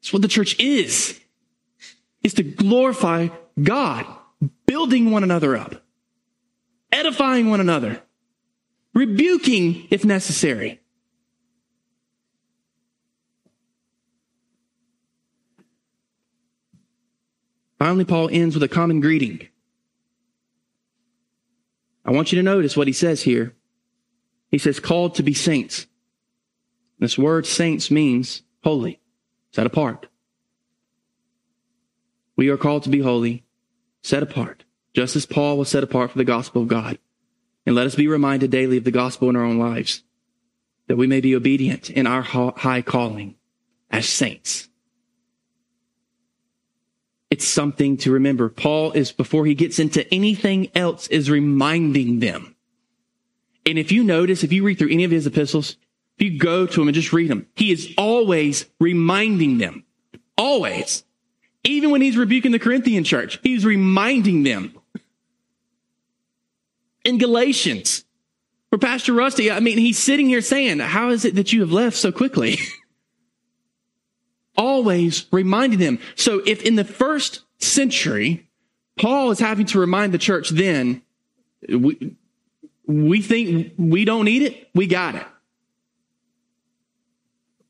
It's 0.01 0.13
what 0.13 0.23
the 0.23 0.29
church 0.29 0.59
is. 0.59 1.21
Is 2.25 2.35
to 2.35 2.43
glorify 2.43 3.29
God, 3.63 4.07
building 4.67 5.13
one 5.13 5.23
another 5.23 5.57
up, 5.57 5.85
edifying 6.91 7.49
one 7.49 7.61
another, 7.61 8.03
rebuking 8.93 9.87
if 9.91 10.05
necessary. 10.05 10.81
Finally, 17.79 18.05
Paul 18.05 18.29
ends 18.33 18.57
with 18.57 18.65
a 18.65 18.69
common 18.69 18.99
greeting. 18.99 19.47
I 22.09 22.11
want 22.11 22.33
you 22.33 22.37
to 22.37 22.43
notice 22.43 22.75
what 22.75 22.87
he 22.87 22.95
says 22.95 23.21
here. 23.21 23.55
He 24.51 24.57
says, 24.57 24.81
called 24.81 25.17
to 25.17 25.23
be 25.23 25.35
saints. 25.35 25.87
This 26.99 27.19
word 27.19 27.45
saints 27.45 27.91
means 27.91 28.41
holy, 28.65 28.99
set 29.53 29.67
apart. 29.67 30.07
We 32.35 32.49
are 32.49 32.57
called 32.57 32.85
to 32.85 32.89
be 32.89 33.01
holy, 33.01 33.45
set 34.03 34.23
apart, 34.23 34.65
just 34.95 35.17
as 35.17 35.27
Paul 35.27 35.59
was 35.59 35.69
set 35.69 35.85
apart 35.85 36.11
for 36.11 36.17
the 36.17 36.25
gospel 36.25 36.63
of 36.63 36.69
God. 36.69 36.99
And 37.67 37.77
let 37.77 37.87
us 37.87 37.95
be 37.95 38.09
reminded 38.09 38.51
daily 38.51 38.79
of 38.79 38.85
the 38.85 38.91
gospel 38.91 39.29
in 39.29 39.37
our 39.37 39.45
own 39.45 39.59
lives, 39.59 40.03
that 40.87 40.97
we 40.97 41.07
may 41.07 41.21
be 41.21 41.37
obedient 41.37 41.91
in 41.91 42.07
our 42.07 42.23
high 42.23 42.81
calling 42.81 43.35
as 43.91 44.09
saints. 44.09 44.68
It's 47.31 47.47
something 47.47 47.99
to 47.99 48.13
remember. 48.13 48.49
Paul 48.49 48.93
is, 48.93 49.13
before 49.13 49.45
he 49.45 49.55
gets 49.55 49.79
into 49.79 50.13
anything 50.13 50.71
else, 50.75 51.09
is 51.09 51.31
reminding 51.31 52.21
them. 52.21 52.57
And 53.67 53.79
if 53.79 53.93
you 53.93 54.03
notice, 54.03 54.43
if 54.43 54.53
you 54.53 54.65
read 54.65 54.79
through 54.79 54.93
any 54.93 55.05
of 55.05 55.11
his 55.11 55.27
epistles, 55.27 55.77
if 56.17 56.25
you 56.25 56.39
go 56.39 56.67
to 56.67 56.81
him 56.81 56.89
and 56.89 56.95
just 56.95 57.13
read 57.13 57.31
them, 57.31 57.47
he 57.55 57.71
is 57.71 57.93
always 57.99 58.65
reminding 58.81 59.59
them. 59.59 59.85
Always. 60.39 61.05
Even 61.65 61.91
when 61.91 62.01
he's 62.01 62.17
rebuking 62.17 62.53
the 62.53 62.59
Corinthian 62.59 63.05
church, 63.05 63.39
he's 63.43 63.65
reminding 63.65 64.43
them. 64.43 64.75
In 67.05 67.19
Galatians, 67.19 68.05
for 68.71 68.79
Pastor 68.79 69.13
Rusty, 69.13 69.51
I 69.51 69.61
mean, 69.61 69.79
he's 69.79 69.99
sitting 69.99 70.29
here 70.29 70.41
saying, 70.41 70.79
how 70.79 71.11
is 71.11 71.25
it 71.25 71.35
that 71.35 71.53
you 71.53 71.61
have 71.61 71.73
left 71.73 71.97
so 71.97 72.11
quickly? 72.11 72.59
always 74.59 75.27
reminding 75.33 75.79
them. 75.79 76.01
So 76.17 76.43
if 76.45 76.63
in 76.63 76.75
the 76.75 76.85
first 76.85 77.43
century, 77.59 78.47
Paul 78.99 79.31
is 79.31 79.39
having 79.39 79.65
to 79.67 79.79
remind 79.79 80.13
the 80.13 80.19
church 80.19 80.51
then, 80.51 81.01
we, 81.69 82.17
we 82.87 83.23
think 83.23 83.73
we 83.79 84.05
don't 84.05 84.25
need 84.25 84.43
it, 84.43 84.69
we 84.75 84.87
got 84.87 85.15
it. 85.15 85.27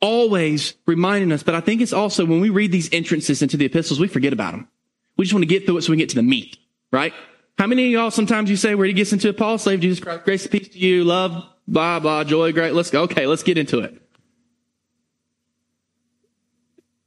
Always 0.00 0.74
reminding 0.86 1.30
us, 1.32 1.42
but 1.42 1.54
I 1.54 1.60
think 1.60 1.80
it's 1.80 1.92
also 1.92 2.24
when 2.24 2.40
we 2.40 2.50
read 2.50 2.72
these 2.72 2.88
entrances 2.92 3.42
into 3.42 3.56
the 3.56 3.66
epistles, 3.66 4.00
we 4.00 4.08
forget 4.08 4.32
about 4.32 4.52
them. 4.52 4.68
We 5.16 5.24
just 5.24 5.34
want 5.34 5.42
to 5.42 5.48
get 5.48 5.66
through 5.66 5.78
it 5.78 5.82
so 5.82 5.90
we 5.90 5.96
get 5.96 6.08
to 6.10 6.14
the 6.14 6.22
meat, 6.22 6.56
right? 6.92 7.12
How 7.58 7.66
many 7.66 7.86
of 7.86 7.90
y'all 7.90 8.10
sometimes 8.12 8.48
you 8.48 8.56
say 8.56 8.76
where 8.76 8.86
he 8.86 8.92
gets 8.92 9.12
into 9.12 9.28
a 9.28 9.32
Paul, 9.32 9.58
slave 9.58 9.80
Jesus 9.80 9.98
Christ, 9.98 10.24
grace 10.24 10.46
peace 10.46 10.68
to 10.68 10.78
you, 10.78 11.02
love, 11.02 11.44
blah, 11.66 11.98
blah, 11.98 12.22
joy, 12.22 12.52
great. 12.52 12.72
Let's 12.72 12.90
go. 12.90 13.02
Okay, 13.02 13.26
let's 13.26 13.42
get 13.42 13.58
into 13.58 13.80
it. 13.80 14.00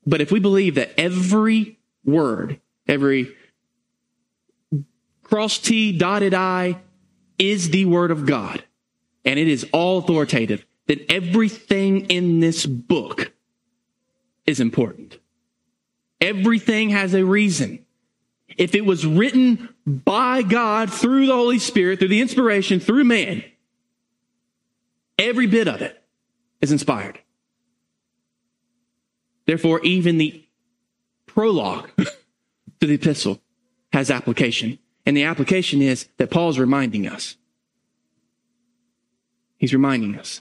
But 0.05 0.21
if 0.21 0.31
we 0.31 0.39
believe 0.39 0.75
that 0.75 0.99
every 0.99 1.79
word, 2.03 2.59
every 2.87 3.35
cross 5.23 5.57
T, 5.57 5.97
dotted 5.97 6.33
I 6.33 6.81
is 7.37 7.69
the 7.69 7.85
word 7.85 8.11
of 8.11 8.25
God, 8.25 8.63
and 9.23 9.39
it 9.39 9.47
is 9.47 9.65
all 9.71 9.99
authoritative, 9.99 10.65
then 10.87 11.01
everything 11.09 12.07
in 12.09 12.39
this 12.39 12.65
book 12.65 13.31
is 14.45 14.59
important. 14.59 15.19
Everything 16.19 16.89
has 16.89 17.13
a 17.13 17.23
reason. 17.23 17.85
If 18.57 18.75
it 18.75 18.85
was 18.85 19.05
written 19.05 19.69
by 19.85 20.41
God 20.41 20.91
through 20.91 21.27
the 21.27 21.33
Holy 21.33 21.59
Spirit, 21.59 21.99
through 21.99 22.09
the 22.09 22.21
inspiration, 22.21 22.79
through 22.79 23.05
man, 23.05 23.43
every 25.17 25.47
bit 25.47 25.67
of 25.67 25.81
it 25.81 26.03
is 26.59 26.71
inspired. 26.71 27.19
Therefore, 29.51 29.81
even 29.83 30.17
the 30.17 30.45
prologue 31.25 31.89
to 32.79 32.87
the 32.87 32.93
epistle 32.93 33.41
has 33.91 34.09
application. 34.09 34.79
And 35.05 35.17
the 35.17 35.25
application 35.25 35.81
is 35.81 36.07
that 36.15 36.31
Paul's 36.31 36.57
reminding 36.57 37.05
us. 37.05 37.35
He's 39.57 39.73
reminding 39.73 40.17
us. 40.17 40.39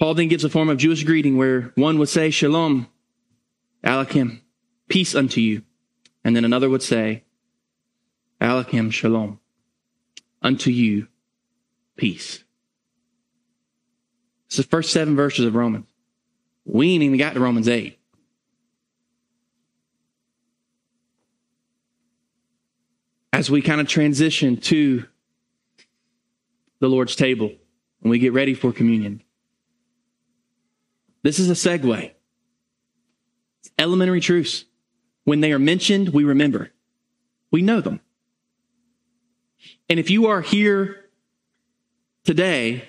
Paul 0.00 0.14
then 0.14 0.28
gives 0.28 0.44
a 0.44 0.48
form 0.48 0.70
of 0.70 0.78
Jewish 0.78 1.04
greeting 1.04 1.36
where 1.36 1.74
one 1.74 1.98
would 1.98 2.08
say, 2.08 2.30
Shalom, 2.30 2.86
Aleichem, 3.84 4.40
peace 4.88 5.14
unto 5.14 5.42
you. 5.42 5.60
And 6.24 6.34
then 6.34 6.46
another 6.46 6.70
would 6.70 6.82
say, 6.82 7.24
Aleichem, 8.40 8.90
Shalom, 8.90 9.38
unto 10.40 10.70
you, 10.70 11.08
peace. 11.98 12.42
It's 14.46 14.56
the 14.56 14.62
first 14.62 14.92
seven 14.92 15.16
verses 15.16 15.44
of 15.44 15.54
Romans. 15.54 15.86
We 16.64 16.92
ain't 16.92 17.02
even 17.02 17.18
got 17.18 17.34
to 17.34 17.40
Romans 17.40 17.68
8. 17.68 17.98
As 23.32 23.50
we 23.50 23.60
kind 23.60 23.80
of 23.80 23.88
transition 23.88 24.56
to 24.58 25.04
the 26.80 26.88
Lord's 26.88 27.14
table 27.14 27.52
and 28.02 28.10
we 28.10 28.18
get 28.18 28.32
ready 28.32 28.54
for 28.54 28.72
communion, 28.72 29.22
this 31.22 31.38
is 31.38 31.50
a 31.50 31.54
segue. 31.54 32.12
It's 33.60 33.70
elementary 33.78 34.20
truths. 34.20 34.64
When 35.24 35.40
they 35.40 35.52
are 35.52 35.58
mentioned, 35.58 36.10
we 36.10 36.24
remember. 36.24 36.70
We 37.50 37.62
know 37.62 37.80
them. 37.80 38.00
And 39.88 39.98
if 39.98 40.08
you 40.08 40.26
are 40.26 40.40
here 40.40 41.04
today 42.24 42.84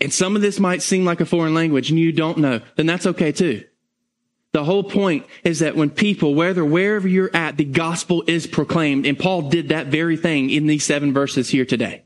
and 0.00 0.12
some 0.12 0.34
of 0.34 0.42
this 0.42 0.58
might 0.58 0.82
seem 0.82 1.04
like 1.04 1.20
a 1.20 1.26
foreign 1.26 1.54
language 1.54 1.90
and 1.90 1.98
you 1.98 2.12
don't 2.12 2.38
know, 2.38 2.60
then 2.76 2.86
that's 2.86 3.06
okay 3.06 3.32
too. 3.32 3.64
The 4.52 4.64
whole 4.64 4.82
point 4.82 5.26
is 5.44 5.60
that 5.60 5.76
when 5.76 5.90
people, 5.90 6.34
whether 6.34 6.64
wherever 6.64 7.06
you're 7.06 7.34
at, 7.34 7.56
the 7.56 7.64
gospel 7.64 8.24
is 8.26 8.46
proclaimed, 8.48 9.06
and 9.06 9.18
Paul 9.18 9.42
did 9.42 9.68
that 9.68 9.86
very 9.86 10.16
thing 10.16 10.50
in 10.50 10.66
these 10.66 10.84
seven 10.84 11.12
verses 11.12 11.50
here 11.50 11.64
today. 11.64 12.02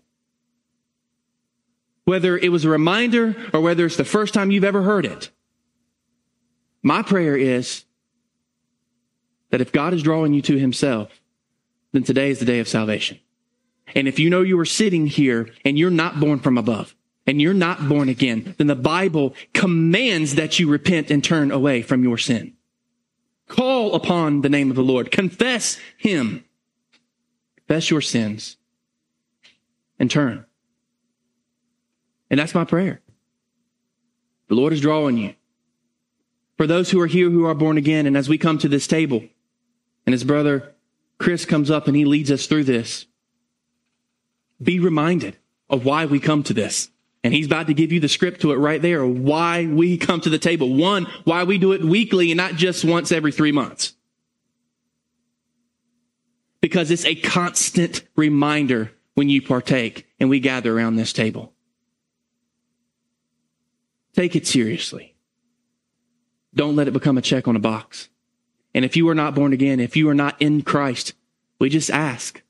Whether 2.05 2.37
it 2.37 2.51
was 2.51 2.67
a 2.67 2.71
reminder 2.71 3.35
or 3.55 3.63
whether 3.63 3.87
it's 3.87 3.97
the 3.97 4.05
first 4.05 4.35
time 4.35 4.51
you've 4.51 4.65
ever 4.65 4.83
heard 4.83 5.07
it, 5.07 5.31
my 6.83 7.01
prayer 7.01 7.35
is 7.35 7.85
that 9.49 9.63
if 9.63 9.73
God 9.73 9.95
is 9.95 10.03
drawing 10.03 10.35
you 10.35 10.43
to 10.43 10.59
himself, 10.59 11.23
then 11.93 12.03
today 12.03 12.29
is 12.29 12.41
the 12.41 12.45
day 12.45 12.59
of 12.59 12.69
salvation. 12.69 13.21
And 13.95 14.07
if 14.07 14.19
you 14.19 14.29
know 14.29 14.43
you 14.43 14.59
are 14.59 14.67
sitting 14.67 15.07
here 15.07 15.49
and 15.65 15.79
you're 15.79 15.91
not 15.91 16.21
born 16.21 16.41
from 16.41 16.59
above 16.59 16.95
and 17.27 17.41
you're 17.41 17.55
not 17.55 17.89
born 17.89 18.09
again, 18.09 18.55
then 18.59 18.67
the 18.67 18.75
Bible 18.75 19.35
commands 19.53 20.35
that 20.35 20.59
you 20.59 20.69
repent 20.69 21.11
and 21.11 21.23
turn 21.23 21.51
away 21.51 21.83
from 21.83 22.03
your 22.03 22.19
sin. 22.19 22.55
Call 23.49 23.95
upon 23.95 24.41
the 24.41 24.49
name 24.49 24.71
of 24.71 24.77
the 24.77 24.83
Lord. 24.83 25.11
Confess 25.11 25.79
him. 25.97 26.45
Confess 27.57 27.91
your 27.91 28.01
sins 28.01 28.57
and 29.99 30.11
turn. 30.11 30.45
And 32.31 32.41
that's 32.41 32.55
my 32.55 32.65
prayer. 32.65 33.01
The 34.49 34.55
Lord 34.55 34.73
is 34.73 34.81
drawing 34.81 35.17
you 35.17 35.35
for 36.57 36.67
those 36.67 36.91
who 36.91 37.01
are 37.01 37.07
here 37.07 37.31
who 37.31 37.45
are 37.47 37.55
born 37.55 37.79
again. 37.79 38.07
And 38.07 38.17
as 38.17 38.29
we 38.29 38.39
come 38.39 38.59
to 38.59 38.69
this 38.69 38.87
table 38.87 39.25
and 40.07 40.13
his 40.13 40.25
brother 40.25 40.75
Chris 41.19 41.45
comes 41.45 41.71
up 41.71 41.87
and 41.87 41.97
he 41.97 42.05
leads 42.05 42.31
us 42.31 42.47
through 42.47 42.65
this, 42.65 43.07
be 44.63 44.79
reminded 44.79 45.37
of 45.71 45.85
why 45.85 46.07
we 46.07 46.21
come 46.21 46.43
to 46.43 46.55
this. 46.55 46.91
And 47.25 47.33
he's 47.33 47.47
about 47.47 47.69
to 47.69 47.75
give 47.75 47.91
you 47.91 48.01
the 48.01 48.09
script 48.09 48.43
to 48.43 48.53
it 48.53 48.57
right 48.57 48.83
there, 48.83 49.05
why 49.05 49.65
we 49.65 49.97
come 49.97 50.21
to 50.21 50.29
the 50.29 50.39
table. 50.39 50.75
One, 50.75 51.07
why 51.25 51.45
we 51.45 51.57
do 51.57 51.73
it 51.73 51.83
weekly 51.83 52.31
and 52.31 52.37
not 52.37 52.53
just 52.53 52.85
once 52.85 53.11
every 53.11 53.33
three 53.33 53.51
months. 53.51 53.95
Because 56.61 56.91
it's 56.91 57.07
a 57.07 57.15
constant 57.15 58.03
reminder 58.15 58.93
when 59.15 59.31
you 59.31 59.41
partake 59.41 60.07
and 60.21 60.29
we 60.29 60.39
gather 60.39 60.77
around 60.77 60.97
this 60.97 61.15
table. 61.15 61.55
Take 64.13 64.37
it 64.37 64.47
seriously. 64.47 65.17
Don't 66.55 66.77
let 66.77 66.89
it 66.89 66.93
become 66.93 67.17
a 67.17 67.23
check 67.23 67.49
on 67.49 67.57
a 67.57 67.61
box. 67.61 68.11
And 68.75 68.85
if 68.85 68.97
you 68.97 69.09
are 69.09 69.15
not 69.15 69.35
born 69.35 69.55
again, 69.55 69.81
if 69.81 69.97
you 69.97 70.11
are 70.11 70.15
not 70.15 70.41
in 70.41 70.61
Christ, 70.61 71.15
we 71.59 71.71
just 71.71 71.91
ask. 71.91 72.43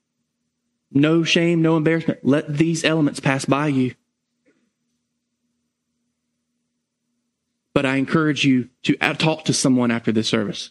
No 0.90 1.22
shame, 1.22 1.62
no 1.62 1.76
embarrassment. 1.76 2.24
Let 2.24 2.56
these 2.56 2.84
elements 2.84 3.20
pass 3.20 3.44
by 3.44 3.68
you. 3.68 3.94
But 7.74 7.84
I 7.84 7.96
encourage 7.96 8.44
you 8.44 8.70
to 8.84 8.94
talk 8.94 9.44
to 9.44 9.52
someone 9.52 9.90
after 9.90 10.12
this 10.12 10.28
service. 10.28 10.70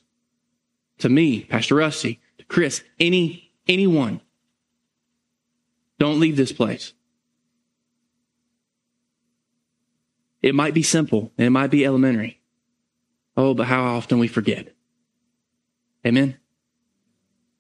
To 1.00 1.10
me, 1.10 1.42
Pastor 1.42 1.76
Rusty, 1.76 2.22
to 2.38 2.46
Chris, 2.46 2.84
any, 3.00 3.52
anyone. 3.68 4.22
Don't 6.00 6.20
leave 6.20 6.38
this 6.38 6.52
place. 6.52 6.94
It 10.42 10.56
might 10.56 10.74
be 10.74 10.84
simple 10.84 11.32
and 11.38 11.48
it 11.48 11.52
might 11.52 11.72
be 11.72 11.86
elementary. 11.86 12.42
Oh, 13.36 13.54
but 13.54 13.68
how 13.68 13.84
often 13.84 14.20
we 14.20 14.28
forget. 14.28 14.74
Amen. 16.06 16.38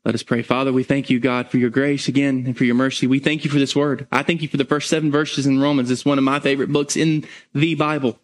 Let 0.06 0.15
us 0.15 0.23
pray. 0.23 0.41
Father, 0.41 0.73
we 0.73 0.84
thank 0.84 1.10
you, 1.10 1.19
God, 1.19 1.49
for 1.49 1.58
your 1.58 1.69
grace 1.69 2.10
again 2.10 2.43
and 2.45 2.58
for 2.58 2.65
your 2.65 2.75
mercy. 2.75 3.08
We 3.08 3.19
thank 3.19 3.45
you 3.45 3.49
for 3.49 3.58
this 3.58 3.75
word. 3.75 4.06
I 4.12 4.21
thank 4.21 4.41
you 4.41 4.49
for 4.49 4.58
the 4.58 4.65
first 4.65 4.89
seven 4.89 5.12
verses 5.12 5.47
in 5.47 5.62
Romans. 5.62 5.89
It's 5.89 6.03
one 6.03 6.17
of 6.17 6.25
my 6.25 6.41
favorite 6.41 6.73
books 6.73 6.97
in 6.97 7.25
the 7.53 7.75
Bible 7.75 8.19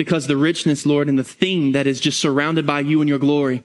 because 0.00 0.26
the 0.26 0.36
richness, 0.38 0.86
Lord, 0.86 1.10
and 1.10 1.18
the 1.18 1.22
theme 1.22 1.72
that 1.72 1.86
is 1.86 2.00
just 2.00 2.18
surrounded 2.18 2.66
by 2.66 2.80
you 2.80 3.02
and 3.02 3.08
your 3.10 3.18
glory. 3.18 3.64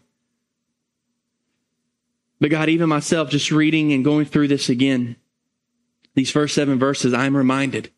But 2.41 2.51
God, 2.51 2.67
even 2.67 2.89
myself, 2.89 3.29
just 3.29 3.51
reading 3.51 3.93
and 3.93 4.03
going 4.03 4.25
through 4.25 4.49
this 4.49 4.67
again, 4.67 5.15
these 6.13 6.29
first 6.29 6.53
seven 6.53 6.77
verses, 6.77 7.13
I'm 7.13 7.37
reminded. 7.37 7.89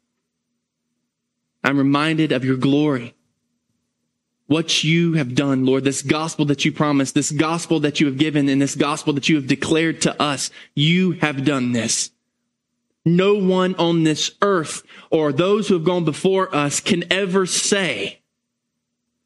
I'm 1.63 1.80
reminded 1.80 2.32
of 2.32 2.45
your 2.45 2.58
glory 2.58 3.15
what 4.45 4.84
you 4.84 5.13
have 5.13 5.34
done, 5.34 5.65
Lord, 5.65 5.84
this 5.84 6.04
gospel 6.04 6.45
that 6.45 6.63
you 6.63 6.71
promised, 6.71 7.15
this 7.15 7.32
gospel 7.32 7.80
that 7.80 8.00
you 8.00 8.06
have 8.06 8.19
given, 8.19 8.47
and 8.50 8.62
this 8.62 8.76
gospel 8.76 9.13
that 9.13 9.28
you 9.28 9.36
have 9.38 9.47
declared 9.47 10.00
to 10.04 10.21
us. 10.21 10.52
You 10.76 11.13
have 11.13 11.43
done 11.43 11.71
this. 11.71 12.12
No 13.04 13.34
one 13.34 13.73
on 13.80 14.04
this 14.04 14.30
earth 14.43 14.84
or 15.10 15.34
those 15.34 15.67
who 15.69 15.73
have 15.73 15.84
gone 15.84 16.06
before 16.06 16.56
us 16.56 16.80
can 16.80 17.04
ever 17.12 17.47
say 17.47 18.16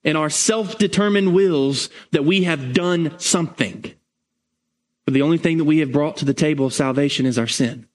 in 0.04 0.16
our 0.16 0.30
self-determined 0.30 1.34
wills 1.34 1.90
that 2.12 2.26
we 2.26 2.44
have 2.44 2.74
done 2.74 3.18
something. 3.20 3.94
But 5.06 5.14
the 5.14 5.22
only 5.22 5.38
thing 5.38 5.58
that 5.58 5.66
we 5.66 5.80
have 5.80 5.92
brought 5.92 6.18
to 6.18 6.26
the 6.26 6.34
table 6.34 6.66
of 6.66 6.74
salvation 6.74 7.26
is 7.26 7.38
our 7.38 7.48
sin. 7.48 7.88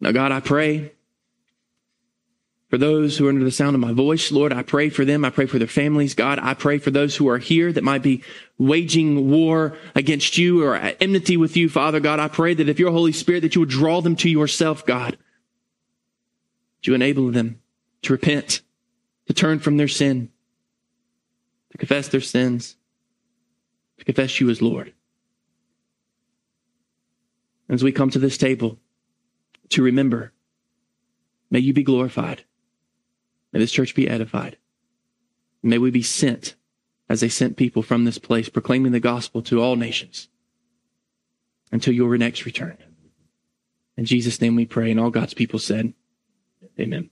Now, 0.00 0.12
God, 0.12 0.32
I 0.32 0.40
pray 0.40 0.92
for 2.68 2.78
those 2.78 3.16
who 3.16 3.26
are 3.26 3.30
under 3.30 3.44
the 3.44 3.50
sound 3.50 3.74
of 3.74 3.80
my 3.80 3.92
voice, 3.92 4.32
Lord, 4.32 4.52
I 4.52 4.62
pray 4.62 4.90
for 4.90 5.04
them. 5.04 5.24
I 5.24 5.30
pray 5.30 5.46
for 5.46 5.58
their 5.58 5.68
families. 5.68 6.14
God, 6.14 6.40
I 6.42 6.54
pray 6.54 6.78
for 6.78 6.90
those 6.90 7.16
who 7.16 7.28
are 7.28 7.38
here 7.38 7.72
that 7.72 7.84
might 7.84 8.02
be 8.02 8.22
waging 8.58 9.30
war 9.30 9.78
against 9.94 10.36
you 10.36 10.64
or 10.64 10.74
at 10.74 11.00
enmity 11.00 11.36
with 11.36 11.56
you, 11.56 11.68
Father 11.68 12.00
God. 12.00 12.18
I 12.18 12.28
pray 12.28 12.52
that 12.52 12.68
if 12.68 12.78
your 12.80 12.90
Holy 12.90 13.12
Spirit, 13.12 13.42
that 13.42 13.54
you 13.54 13.60
would 13.60 13.70
draw 13.70 14.00
them 14.00 14.16
to 14.16 14.28
yourself, 14.28 14.84
God. 14.84 15.16
Would 16.78 16.86
you 16.88 16.94
enable 16.94 17.30
them 17.30 17.60
to 18.04 18.12
repent, 18.12 18.62
to 19.26 19.34
turn 19.34 19.58
from 19.58 19.76
their 19.76 19.88
sin, 19.88 20.30
to 21.70 21.78
confess 21.78 22.08
their 22.08 22.20
sins, 22.20 22.76
to 23.98 24.04
confess 24.04 24.40
you 24.40 24.50
as 24.50 24.62
Lord. 24.62 24.92
As 27.68 27.82
we 27.82 27.92
come 27.92 28.10
to 28.10 28.18
this 28.18 28.38
table, 28.38 28.78
to 29.70 29.82
remember, 29.82 30.32
may 31.50 31.58
you 31.58 31.72
be 31.72 31.82
glorified. 31.82 32.44
May 33.52 33.60
this 33.60 33.72
church 33.72 33.94
be 33.94 34.08
edified. 34.08 34.58
May 35.62 35.78
we 35.78 35.90
be 35.90 36.02
sent 36.02 36.56
as 37.08 37.20
they 37.20 37.28
sent 37.28 37.56
people 37.56 37.82
from 37.82 38.04
this 38.04 38.18
place, 38.18 38.48
proclaiming 38.48 38.92
the 38.92 39.00
gospel 39.00 39.42
to 39.42 39.62
all 39.62 39.76
nations 39.76 40.28
until 41.72 41.94
your 41.94 42.16
next 42.18 42.44
return. 42.44 42.76
In 43.96 44.04
Jesus' 44.04 44.40
name 44.40 44.56
we 44.56 44.66
pray, 44.66 44.90
and 44.90 45.00
all 45.00 45.10
God's 45.10 45.34
people 45.34 45.58
said, 45.58 45.94
Amen. 46.78 47.10